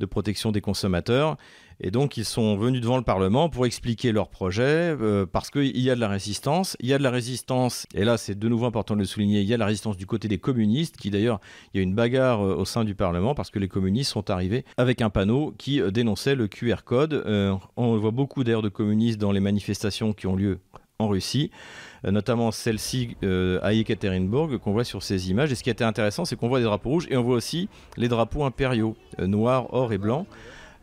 de, 0.00 0.06
protection 0.06 0.50
des 0.50 0.60
consommateurs, 0.60 1.36
et 1.80 1.90
donc 1.90 2.16
ils 2.16 2.24
sont 2.24 2.56
venus 2.56 2.80
devant 2.80 2.96
le 2.96 3.02
Parlement 3.02 3.48
pour 3.48 3.66
expliquer 3.66 4.12
leur 4.12 4.28
projet, 4.28 4.62
euh, 5.00 5.26
parce 5.26 5.50
qu'il 5.50 5.78
y 5.78 5.90
a 5.90 5.94
de 5.94 6.00
la 6.00 6.08
résistance. 6.08 6.76
Il 6.80 6.88
y 6.88 6.94
a 6.94 6.98
de 6.98 7.02
la 7.02 7.10
résistance, 7.10 7.86
et 7.94 8.04
là 8.04 8.16
c'est 8.16 8.38
de 8.38 8.48
nouveau 8.48 8.66
important 8.66 8.94
de 8.94 9.00
le 9.00 9.06
souligner, 9.06 9.40
il 9.40 9.48
y 9.48 9.52
a 9.52 9.56
de 9.56 9.60
la 9.60 9.66
résistance 9.66 9.96
du 9.96 10.06
côté 10.06 10.28
des 10.28 10.38
communistes, 10.38 10.96
qui 10.96 11.10
d'ailleurs, 11.10 11.40
il 11.72 11.78
y 11.78 11.80
a 11.80 11.82
une 11.82 11.94
bagarre 11.94 12.44
euh, 12.44 12.54
au 12.54 12.64
sein 12.64 12.84
du 12.84 12.94
Parlement, 12.94 13.34
parce 13.34 13.50
que 13.50 13.58
les 13.58 13.68
communistes 13.68 14.12
sont 14.12 14.30
arrivés 14.30 14.64
avec 14.76 15.02
un 15.02 15.10
panneau 15.10 15.54
qui 15.58 15.80
euh, 15.80 15.90
dénonçait 15.90 16.34
le 16.34 16.48
QR 16.48 16.84
code. 16.84 17.24
on 17.76 17.96
voit 17.96 18.10
beaucoup 18.10 18.44
d'ailleurs 18.44 18.62
de 18.62 18.68
communistes 18.68 19.18
dans 19.18 19.32
les 19.32 19.40
manifestations 19.40 20.12
qui 20.12 20.26
ont 20.26 20.36
lieu 20.36 20.58
en 20.98 21.08
Russie, 21.08 21.50
notamment 22.04 22.52
celle-ci 22.52 23.16
à 23.62 23.72
Yekaterinburg 23.72 24.58
qu'on 24.58 24.72
voit 24.72 24.84
sur 24.84 25.02
ces 25.02 25.30
images. 25.30 25.50
Et 25.50 25.54
ce 25.54 25.62
qui 25.62 25.70
a 25.70 25.72
été 25.72 25.84
intéressant, 25.84 26.24
c'est 26.24 26.36
qu'on 26.36 26.48
voit 26.48 26.60
des 26.60 26.64
drapeaux 26.64 26.90
rouges 26.90 27.06
et 27.10 27.16
on 27.16 27.22
voit 27.22 27.34
aussi 27.34 27.68
les 27.96 28.08
drapeaux 28.08 28.44
impériaux, 28.44 28.96
noirs, 29.18 29.72
or 29.72 29.92
et 29.92 29.98
blanc. 29.98 30.26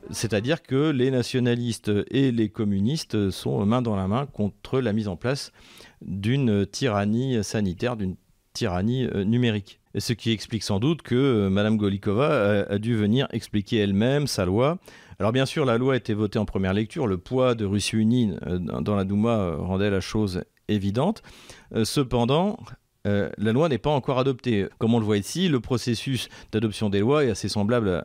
C'est-à-dire 0.10 0.62
que 0.62 0.90
les 0.90 1.12
nationalistes 1.12 1.92
et 2.10 2.32
les 2.32 2.50
communistes 2.50 3.30
sont 3.30 3.66
main 3.66 3.82
dans 3.82 3.96
la 3.96 4.08
main 4.08 4.26
contre 4.26 4.82
la 4.82 4.94
mise 4.94 5.08
en 5.08 5.16
place 5.16 5.52
d'une 6.02 6.66
tyrannie 6.66 7.44
sanitaire, 7.44 7.96
d'une 7.96 8.16
tyrannie 8.54 9.06
euh, 9.06 9.24
numérique. 9.24 9.80
Ce 9.98 10.14
qui 10.14 10.32
explique 10.32 10.64
sans 10.64 10.80
doute 10.80 11.02
que 11.02 11.16
euh, 11.16 11.50
Mme 11.50 11.78
Golikova 11.78 12.66
a, 12.70 12.78
dû 12.78 12.96
venir 12.96 13.28
expliquer 13.32 13.78
elle-même 13.78 14.28
sa 14.28 14.46
loi. 14.46 14.78
Alors 15.20 15.32
bien 15.32 15.46
sûr, 15.46 15.66
la 15.66 15.78
loi 15.78 15.94
a 15.94 15.98
été 15.98 16.14
votée 16.14 16.40
en 16.40 16.46
première 16.46 16.74
lecture, 16.74 17.08
le 17.08 17.18
poids 17.18 17.56
de 17.56 17.66
Russie 17.66 17.98
unie 17.98 18.34
euh, 18.48 18.58
dans 18.60 18.96
la 18.96 19.04
Douma 19.04 19.56
rendait 19.58 19.90
la 19.90 20.02
chose 20.02 20.44
évidente. 20.68 21.22
cependant, 21.84 22.58
la 23.04 23.52
loi 23.52 23.68
n'est 23.68 23.78
pas 23.78 23.90
encore 23.90 24.20
adoptée. 24.20 24.68
Comme 24.78 24.94
on 24.94 25.00
le 25.00 25.06
voit 25.06 25.18
ici, 25.18 25.50
le 25.50 25.60
processus 25.60 26.30
d'adoption 26.54 26.90
des 26.90 27.02
lois 27.02 27.26
est 27.26 27.30
assez 27.30 27.50
semblable 27.50 28.02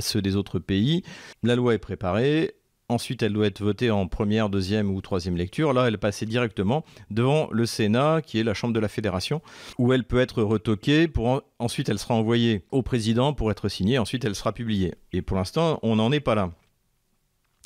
ceux 0.00 0.22
des 0.22 0.36
autres 0.36 0.58
pays. 0.58 1.02
La 1.42 1.56
loi 1.56 1.74
est 1.74 1.78
préparée, 1.78 2.54
Ensuite, 2.90 3.22
elle 3.22 3.32
doit 3.32 3.46
être 3.46 3.62
votée 3.62 3.90
en 3.90 4.06
première, 4.06 4.50
deuxième 4.50 4.90
ou 4.90 5.00
troisième 5.00 5.36
lecture. 5.36 5.72
Là, 5.72 5.88
elle 5.88 5.96
passée 5.96 6.26
directement 6.26 6.84
devant 7.10 7.48
le 7.50 7.64
Sénat, 7.64 8.20
qui 8.20 8.38
est 8.38 8.44
la 8.44 8.52
Chambre 8.52 8.74
de 8.74 8.80
la 8.80 8.88
Fédération, 8.88 9.40
où 9.78 9.94
elle 9.94 10.04
peut 10.04 10.20
être 10.20 10.42
retoquée. 10.42 11.08
Pour 11.08 11.42
Ensuite, 11.58 11.88
elle 11.88 11.98
sera 11.98 12.14
envoyée 12.14 12.66
au 12.72 12.82
président 12.82 13.32
pour 13.32 13.50
être 13.50 13.70
signée. 13.70 13.96
Ensuite, 13.98 14.24
elle 14.26 14.34
sera 14.34 14.52
publiée. 14.52 14.94
Et 15.12 15.22
pour 15.22 15.38
l'instant, 15.38 15.78
on 15.82 15.96
n'en 15.96 16.12
est 16.12 16.20
pas 16.20 16.34
là. 16.34 16.52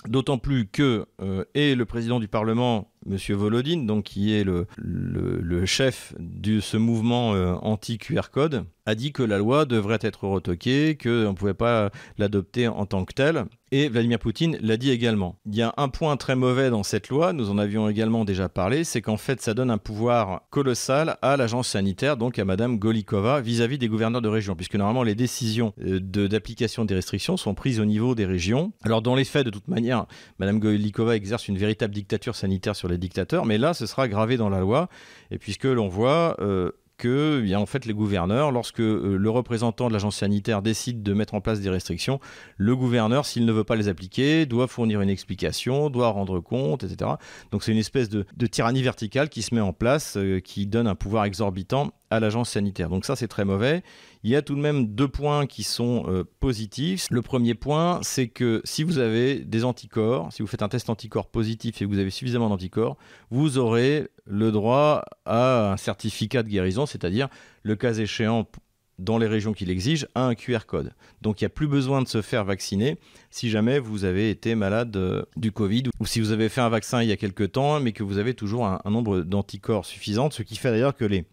D'autant 0.07 0.38
plus 0.38 0.69
que 0.69 1.07
euh, 1.21 1.45
et 1.55 1.75
le 1.75 1.85
président 1.85 2.21
du 2.21 2.29
Parlement, 2.29 2.93
M. 3.06 3.16
Volodine, 3.34 3.87
donc 3.87 4.04
qui 4.04 4.34
est 4.34 4.44
le, 4.44 4.66
le, 4.76 5.66
chef 5.66 6.14
de 6.18 6.61
ce 6.61 6.76
mouvement 6.76 7.34
euh, 7.34 7.54
anti-QR 7.62 8.30
code, 8.32 8.64
a 8.87 8.94
dit 8.94 9.12
que 9.12 9.22
la 9.22 9.38
loi 9.38 9.66
devrait 9.66 9.98
être 10.00 10.26
retoquée, 10.26 10.96
qu'on 11.00 11.08
ne 11.08 11.32
pouvait 11.32 11.54
pas 11.54 11.90
l'adopter 12.16 12.68
en 12.68 12.87
tant 12.87 13.04
que 13.04 13.12
telle. 13.12 13.44
Et 13.70 13.90
Vladimir 13.90 14.18
Poutine 14.18 14.56
l'a 14.62 14.78
dit 14.78 14.90
également. 14.90 15.37
Il 15.44 15.54
y 15.54 15.61
a 15.61 15.74
un 15.76 15.90
point 15.90 16.16
très 16.16 16.34
mauvais 16.34 16.70
dans 16.70 16.82
cette 16.82 17.11
loi, 17.11 17.34
nous 17.34 17.50
en 17.50 17.58
avions 17.58 17.90
également 17.90 18.24
déjà 18.24 18.48
parlé, 18.48 18.82
c'est 18.84 19.02
qu'en 19.02 19.18
fait 19.18 19.42
ça 19.42 19.52
donne 19.52 19.70
un 19.70 19.76
pouvoir 19.76 20.40
colossal 20.48 21.18
à 21.20 21.37
l'agence 21.37 21.68
sanitaire, 21.68 22.16
donc 22.16 22.38
à 22.38 22.46
Madame 22.46 22.78
Golikova, 22.78 23.42
vis-à-vis 23.42 23.76
des 23.76 23.88
gouverneurs 23.88 24.22
de 24.22 24.28
région, 24.28 24.56
puisque 24.56 24.76
normalement 24.76 25.02
les 25.02 25.14
décisions 25.14 25.74
euh, 25.84 26.00
d'application 26.00 26.87
des 26.87 26.94
restrictions 26.94 27.37
sont 27.37 27.52
prises 27.54 27.78
au 27.78 27.84
niveau 27.84 28.14
des 28.14 28.24
régions. 28.24 28.72
Alors 28.84 29.02
dans 29.02 29.14
les 29.14 29.24
faits, 29.24 29.44
de 29.44 29.50
toute 29.50 29.68
manière, 29.68 30.06
Madame 30.38 30.61
Golikova 30.61 31.14
exerce 31.14 31.46
une 31.46 31.58
véritable 31.58 31.92
dictature 31.92 32.37
sanitaire 32.37 32.74
sur 32.74 32.88
les 32.88 32.98
dictateurs, 32.98 33.46
mais 33.46 33.59
là 33.59 33.74
ce 33.74 33.87
sera 33.87 34.09
gravé 34.09 34.37
dans 34.37 34.48
la 34.48 34.61
loi, 34.61 34.88
et 35.31 35.38
puisque 35.38 35.64
l'on 35.64 35.88
voit... 35.88 36.37
Euh, 36.40 36.72
que 36.98 37.42
eh 37.46 37.56
en 37.56 37.64
fait, 37.64 37.87
les 37.87 37.94
gouverneurs, 37.94 38.52
lorsque 38.52 38.80
euh, 38.80 39.16
le 39.16 39.30
représentant 39.30 39.88
de 39.88 39.94
l'agence 39.94 40.16
sanitaire 40.16 40.61
décide 40.61 41.02
de 41.02 41.14
mettre 41.14 41.34
en 41.34 41.40
place 41.40 41.61
des 41.61 41.70
restrictions, 41.70 42.20
le 42.56 42.76
gouverneur, 42.76 43.24
s'il 43.24 43.46
ne 43.46 43.52
veut 43.52 43.64
pas 43.64 43.76
les 43.76 43.88
appliquer, 43.88 44.44
doit 44.44 44.66
fournir 44.66 45.00
une 45.00 45.08
explication, 45.08 45.88
doit 45.88 46.08
rendre 46.08 46.40
compte, 46.40 46.84
etc. 46.84 47.12
Donc 47.52 47.62
c'est 47.62 47.72
une 47.72 47.78
espèce 47.78 48.11
de, 48.11 48.26
tyrannie 48.46 48.82
verticale 48.82 49.30
qui 49.30 49.42
se 49.42 49.54
met 49.54 49.61
en 49.61 49.72
place, 49.72 50.16
euh, 50.16 50.40
qui 50.40 50.66
donne 50.66 50.87
un 50.87 50.94
pouvoir 50.94 51.24
exorbitant 51.24 51.92
à 52.11 52.20
l'agence 52.20 52.50
sanitaire. 52.50 52.88
Donc 52.88 53.04
ça, 53.04 53.16
c'est 53.16 53.28
très 53.28 53.44
mauvais. 53.44 53.82
Il 54.24 54.30
y 54.30 54.37
a 54.37 54.42
tout 54.42 54.54
de 54.54 54.61
même 54.61 54.87
deux 54.87 55.08
points 55.08 55.46
qui 55.46 55.62
sont 55.62 56.04
euh, 56.08 56.24
positifs. 56.40 57.06
Le 57.11 57.22
premier 57.22 57.54
point, 57.54 58.00
c'est 58.02 58.28
que 58.28 58.61
si 58.64 58.82
vous 58.82 58.98
avez 58.98 59.40
des 59.40 59.64
anticorps, 59.64 60.32
si 60.32 60.42
vous 60.42 60.48
faites 60.48 60.62
un 60.62 60.68
test 60.68 60.90
anticorps 60.90 61.28
positif 61.28 61.80
et 61.80 61.84
que 61.84 61.90
vous 61.90 61.98
avez 61.98 62.11
suffisamment 62.11 62.48
d'anticorps, 62.48 62.96
vous 63.30 63.58
aurez 63.58 64.08
le 64.29 64.53
droit 64.53 65.05
à 65.25 65.73
un 65.73 65.77
certificat 65.77 66.43
de 66.43 66.49
guérison, 66.49 66.87
c'est-à-dire 66.87 67.29
le 67.62 67.77
cas 67.77 67.95
échéant 67.95 68.47
dans 68.99 69.19
les 69.19 69.29
régions 69.29 69.53
qui 69.53 69.64
l'exigent, 69.64 70.07
à 70.14 70.27
un 70.27 70.35
QR 70.35 70.67
code. 70.67 70.93
Donc 71.23 71.41
il 71.41 71.45
n'y 71.45 71.47
a 71.47 71.51
plus 71.51 71.69
besoin 71.69 72.03
de 72.03 72.09
se 72.09 72.21
faire 72.21 72.45
vacciner 72.45 72.99
si 73.31 73.49
jamais 73.49 73.79
vous 73.79 74.05
avez 74.05 74.31
été 74.31 74.55
malade 74.55 74.97
euh, 74.97 75.23
du 75.37 75.53
Covid 75.53 75.85
ou 76.01 76.07
si 76.07 76.21
vous 76.21 76.33
avez 76.33 76.49
fait 76.49 76.61
un 76.61 76.69
vaccin 76.69 77.03
il 77.03 77.09
y 77.09 77.12
a 77.12 77.17
quelque 77.17 77.45
temps 77.45 77.79
mais 77.79 77.93
que 77.93 78.03
vous 78.03 78.19
avez 78.19 78.35
toujours 78.35 78.67
un 78.67 78.91
nombre 78.91 79.21
d'anticorps 79.21 79.87
suffisant, 79.87 80.31
ce 80.31 80.43
qui 80.43 80.57
fait 80.57 80.71
d'ailleurs 80.71 80.97
que 80.97 81.05
les 81.05 81.27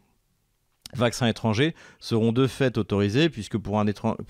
vaccins 0.93 1.27
étrangers 1.27 1.75
seront 1.99 2.31
de 2.31 2.47
fait 2.47 2.77
autorisés 2.77 3.29
puisque 3.29 3.57
pour 3.57 3.83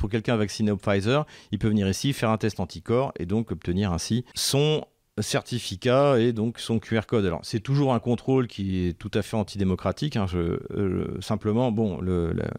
quelqu'un 0.09 0.35
vacciné 0.35 0.71
au 0.71 0.77
Pfizer, 0.77 1.25
il 1.51 1.59
peut 1.59 1.67
venir 1.67 1.87
ici 1.87 2.13
faire 2.13 2.29
un 2.29 2.37
test 2.37 2.59
anticorps 2.59 3.13
et 3.19 3.25
donc 3.25 3.51
obtenir 3.51 3.91
ainsi 3.91 4.25
son 4.33 4.85
certificat 5.21 6.19
et 6.19 6.33
donc 6.33 6.59
son 6.59 6.79
QR 6.79 7.01
code. 7.07 7.25
Alors 7.25 7.39
c'est 7.43 7.61
toujours 7.61 7.93
un 7.93 7.99
contrôle 7.99 8.47
qui 8.47 8.85
est 8.85 8.93
tout 8.93 9.11
à 9.13 9.21
fait 9.21 9.37
antidémocratique. 9.37 10.17
Hein. 10.17 10.25
Euh, 10.35 11.17
simplement, 11.21 11.71
bon, 11.71 11.99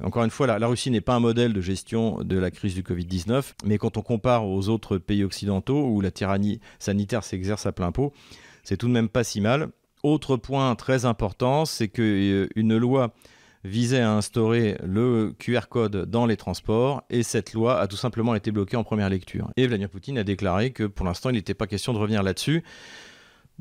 encore 0.03 0.25
une 0.25 0.31
fois, 0.31 0.47
la, 0.47 0.67
Russie 0.67 0.91
n'est 0.91 1.01
pas 1.01 1.15
un 1.15 1.21
modèle 1.21 1.53
de 1.53 1.61
gestion 1.61 2.19
de 2.23 2.39
la 2.39 2.51
crise 2.51 2.75
du 2.75 2.83
Covid-19, 2.83 3.53
mais 3.65 3.79
quand 3.79 3.97
on 3.97 4.03
compare 4.03 4.47
aux 4.47 4.69
autres 4.69 4.99
pays 4.99 5.25
occidentaux 5.25 5.87
où 5.87 6.01
la 6.01 6.11
tyrannie 6.11 6.61
sanitaire 6.79 7.25
s'exerce 7.25 7.67
à 7.67 7.73
plein 7.73 7.93
pot, 7.93 8.13
c'est 8.65 8.77
tout 8.77 8.89
de 8.89 8.93
même 8.93 9.09
pas 9.09 9.25
si 9.25 9.41
mal. 9.41 9.69
Autre 10.03 10.37
point 10.37 10.75
très 10.77 11.05
important, 11.05 11.65
c'est 11.65 11.89
qu'une 11.89 12.73
euh, 12.73 12.79
loi 12.79 13.13
visait 13.67 14.01
à 14.01 14.13
instaurer 14.13 14.77
le 14.83 15.35
QR 15.39 15.69
code 15.69 16.09
dans 16.09 16.27
les 16.27 16.37
transports 16.37 17.03
et 17.11 17.23
cette 17.23 17.53
loi 17.53 17.79
a 17.79 17.87
tout 17.87 17.97
simplement 17.97 18.35
été 18.35 18.51
bloquée 18.51 18.77
en 18.77 18.85
première 18.85 19.11
lecture. 19.11 19.51
Et 19.57 19.67
Vladimir 19.67 19.91
Poutine 19.91 20.19
a 20.19 20.25
déclaré 20.25 20.71
que 20.71 20.85
pour 20.85 21.05
l'instant 21.07 21.31
il 21.31 21.35
n'était 21.35 21.55
pas 21.55 21.67
question 21.67 21.93
de 21.93 21.99
revenir 21.99 22.23
là-dessus. 22.23 22.63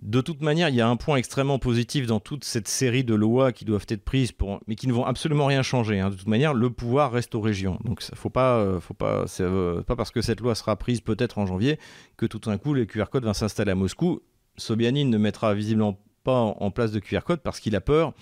De 0.02 0.20
toute 0.20 0.41
manière, 0.41 0.68
il 0.68 0.76
y 0.76 0.82
a 0.82 0.89
un 0.89 0.98
point 0.98 1.15
extrêmement 1.15 1.58
positif 1.58 2.06
dans 2.06 2.20
toute 2.20 2.44
cette 2.44 2.68
série 2.68 3.06
de 3.06 3.15
lois 3.15 3.54
qui 3.54 3.63
doivent 3.63 3.86
être 3.88 4.04
prises, 4.04 4.34
mais 4.68 4.76
qui 4.76 4.88
ne 4.88 4.94
vont 4.94 5.06
absolument 5.06 5.46
rien 5.46 5.62
changer. 5.62 6.02
Hein. 6.02 6.10
De 6.10 6.15
toute 6.15 6.28
manière, 6.28 6.54
le 6.54 6.70
pouvoir 6.70 7.13
reste 7.13 7.34
aux 7.34 7.39
régions. 7.39 7.80
Donc, 7.86 8.04
il 8.12 8.18
faut 8.18 8.30
pas, 8.30 8.58
euh, 8.58 8.80
pas, 8.98 9.26
euh, 9.39 9.82
pas 9.84 9.96
parce 9.96 10.12
que 10.12 10.22
cette 10.22 10.41
loi 10.41 10.54
sera 10.54 10.76
prise 10.76 11.00
peut-être 11.00 11.38
en 11.38 11.46
janvier 11.46 11.80
que 12.18 12.26
tout 12.26 12.39
d'un 12.39 12.58
coup 12.58 12.74
le 12.74 12.86
QR 12.86 13.06
code 13.10 13.24
va 13.24 13.34
s'installer 13.34 13.72
à 13.72 13.76
Moscou. 13.76 14.20
Sobyanin 14.58 15.06
ne 15.06 15.18
mettra 15.18 15.54
visiblement 15.54 15.98
pas 16.26 16.39
en 16.39 16.72
place 16.72 16.91
de 16.91 17.00
QR 17.00 17.22
code 17.22 17.39
parce 17.39 17.62
qu'il 17.62 17.76
a 17.76 17.82
peur 17.82 18.13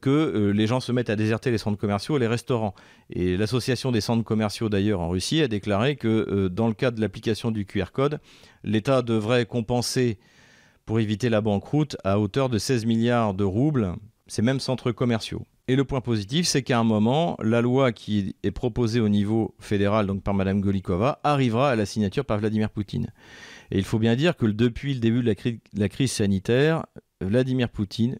que 0.00 0.10
euh, 0.10 0.50
les 0.52 0.66
gens 0.66 0.80
se 0.80 0.92
mettent 0.92 1.10
à 1.10 1.16
déserter 1.16 1.50
les 1.50 1.58
centres 1.58 1.78
commerciaux 1.78 2.16
et 2.16 2.20
les 2.20 2.26
restaurants. 2.26 2.74
Et 3.10 3.36
l'association 3.36 3.92
des 3.92 4.00
centres 4.00 4.24
commerciaux 4.24 4.68
d'ailleurs 4.68 5.00
en 5.00 5.08
Russie 5.08 5.42
a 5.42 5.48
déclaré 5.48 5.96
que 5.96 6.08
euh, 6.08 6.48
dans 6.48 6.68
le 6.68 6.74
cas 6.74 6.90
de 6.90 7.00
l'application 7.00 7.50
du 7.50 7.66
QR 7.66 7.92
code, 7.92 8.20
l'État 8.64 9.02
devrait 9.02 9.46
compenser 9.46 10.18
pour 10.86 11.00
éviter 11.00 11.28
la 11.28 11.40
banqueroute 11.40 11.96
à 12.04 12.18
hauteur 12.18 12.48
de 12.48 12.58
16 12.58 12.86
milliards 12.86 13.34
de 13.34 13.44
roubles 13.44 13.94
ces 14.28 14.42
mêmes 14.42 14.60
centres 14.60 14.92
commerciaux. 14.92 15.42
Et 15.68 15.76
le 15.76 15.84
point 15.84 16.00
positif, 16.00 16.46
c'est 16.46 16.62
qu'à 16.62 16.78
un 16.78 16.84
moment, 16.84 17.36
la 17.42 17.60
loi 17.60 17.90
qui 17.92 18.36
est 18.44 18.50
proposée 18.52 19.00
au 19.00 19.08
niveau 19.08 19.54
fédéral, 19.58 20.06
donc 20.06 20.22
par 20.22 20.34
Mme 20.34 20.60
Golikova, 20.60 21.20
arrivera 21.24 21.70
à 21.70 21.76
la 21.76 21.86
signature 21.86 22.24
par 22.24 22.38
Vladimir 22.38 22.70
Poutine. 22.70 23.12
Et 23.72 23.78
il 23.78 23.84
faut 23.84 23.98
bien 23.98 24.14
dire 24.14 24.36
que 24.36 24.46
depuis 24.46 24.94
le 24.94 25.00
début 25.00 25.22
de 25.22 25.34
la 25.74 25.88
crise 25.88 26.12
sanitaire, 26.12 26.86
Vladimir 27.20 27.68
Poutine 27.68 28.18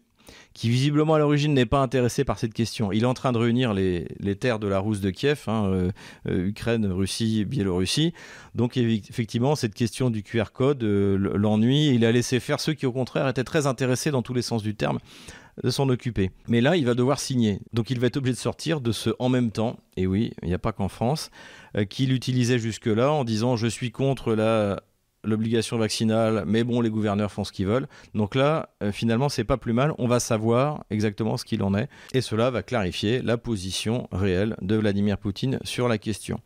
qui 0.53 0.69
visiblement 0.69 1.13
à 1.13 1.19
l'origine 1.19 1.53
n'est 1.53 1.65
pas 1.65 1.81
intéressé 1.81 2.23
par 2.23 2.39
cette 2.39 2.53
question. 2.53 2.91
Il 2.91 3.03
est 3.03 3.07
en 3.07 3.13
train 3.13 3.31
de 3.31 3.37
réunir 3.37 3.73
les, 3.73 4.07
terres 4.39 4.59
de 4.59 4.67
la 4.67 4.79
Rousse 4.79 5.01
de 5.01 5.09
Kiev, 5.09 5.43
hein, 5.47 5.65
euh, 5.67 5.91
euh, 6.27 6.47
Ukraine, 6.47 6.85
Russie, 6.87 7.45
Biélorussie. 7.45 8.13
Donc 8.55 8.77
effectivement, 8.77 9.55
cette 9.55 9.75
question 9.75 10.09
du 10.09 10.23
QR 10.23 10.45
code 10.53 10.83
euh, 10.83 11.17
l'ennuie. 11.35 11.93
Il 11.93 12.05
a 12.05 12.11
laissé 12.11 12.39
faire 12.39 12.59
ceux 12.59 12.73
qui 12.73 12.85
au 12.85 12.91
contraire 12.91 13.27
étaient 13.27 13.43
très 13.43 13.67
intéressés 13.67 14.11
dans 14.11 14.21
tous 14.21 14.33
les 14.33 14.41
sens 14.41 14.63
du 14.63 14.75
terme 14.75 14.99
de 15.63 15.69
s'en 15.69 15.89
occuper. 15.89 16.31
Mais 16.47 16.61
là, 16.61 16.75
il 16.75 16.85
va 16.85 16.93
devoir 16.93 17.19
signer. 17.19 17.59
Donc 17.73 17.89
il 17.89 17.99
va 17.99 18.07
être 18.07 18.17
obligé 18.17 18.35
de 18.35 18.39
sortir 18.39 18.81
de 18.81 18.91
ce 18.91 19.09
en 19.19 19.29
même 19.29 19.51
temps, 19.51 19.77
et 19.95 20.07
oui, 20.07 20.31
il 20.43 20.49
n'y 20.49 20.53
a 20.53 20.59
pas 20.59 20.71
qu'en 20.71 20.87
France, 20.87 21.31
euh, 21.75 21.85
qu'il 21.85 22.13
utilisait 22.13 22.59
jusque-là 22.59 23.11
en 23.11 23.23
disant 23.23 23.55
je 23.55 23.67
suis 23.67 23.91
contre 23.91 24.33
la 24.33 24.81
l'obligation 25.23 25.77
vaccinale, 25.77 26.43
mais 26.47 26.63
bon, 26.63 26.81
les 26.81 26.89
gouverneurs 26.89 27.31
font 27.31 27.43
ce 27.43 27.51
qu'ils 27.51 27.67
veulent. 27.67 27.87
Donc 28.13 28.35
là, 28.35 28.69
euh, 28.83 28.91
finalement, 28.91 29.29
c'est 29.29 29.43
pas 29.43 29.57
plus 29.57 29.73
mal. 29.73 29.93
On 29.97 30.07
va 30.07 30.19
savoir 30.19 30.83
exactement 30.89 31.37
ce 31.37 31.45
qu'il 31.45 31.63
en 31.63 31.73
est, 31.75 31.89
et 32.13 32.21
cela 32.21 32.49
va 32.49 32.63
clarifier 32.63 33.21
la 33.21 33.37
position 33.37 34.07
réelle 34.11 34.55
de 34.61 34.75
Vladimir 34.75 35.17
Poutine 35.17 35.59
sur 35.63 35.87
la 35.87 35.97
question. 35.97 36.39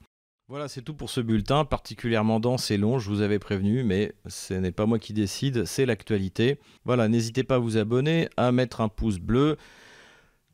Voilà, 0.52 0.68
c'est 0.68 0.82
tout 0.82 0.94
pour 0.94 1.10
ce 1.10 1.22
bulletin, 1.22 1.64
particulièrement 1.64 2.42
dense 2.42 2.72
et 2.72 2.78
long, 2.78 3.00
je 3.00 3.10
vous 3.10 3.22
avais 3.22 3.40
prévenu, 3.40 3.86
mais 3.86 4.12
ce 4.28 4.54
n'est 4.54 4.74
pas 4.74 4.86
moi 4.86 5.00
qui 5.00 5.14
décide, 5.14 5.64
c'est 5.64 5.86
l'actualité. 5.86 6.60
Voilà, 6.84 7.08
n'hésitez 7.08 7.46
pas 7.46 7.56
à 7.56 7.60
vous 7.60 7.78
abonner, 7.78 8.28
à 8.36 8.52
mettre 8.52 8.82
un 8.82 8.90
pouce 8.90 9.18
bleu, 9.18 9.56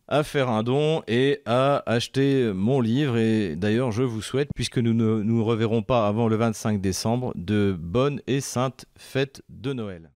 à 0.08 0.24
faire 0.24 0.50
un 0.50 0.64
don 0.64 1.04
et 1.08 1.42
à 1.46 1.84
acheter 1.86 2.52
mon 2.54 2.82
livre. 2.82 3.18
Et 3.18 3.56
d'ailleurs, 3.56 3.92
je 3.92 4.04
vous 4.04 4.22
souhaite, 4.22 4.50
puisque 4.56 4.78
nous 4.78 4.94
ne 4.94 5.22
nous 5.22 5.44
reverrons 5.44 5.82
pas 5.82 6.08
avant 6.08 6.28
le 6.28 6.36
25 6.36 6.82
décembre, 6.82 7.34
de 7.36 7.76
bonnes 7.78 8.22
et 8.28 8.42
saintes 8.42 8.86
fêtes 8.98 9.42
de 9.50 9.74
Noël. 9.74 10.12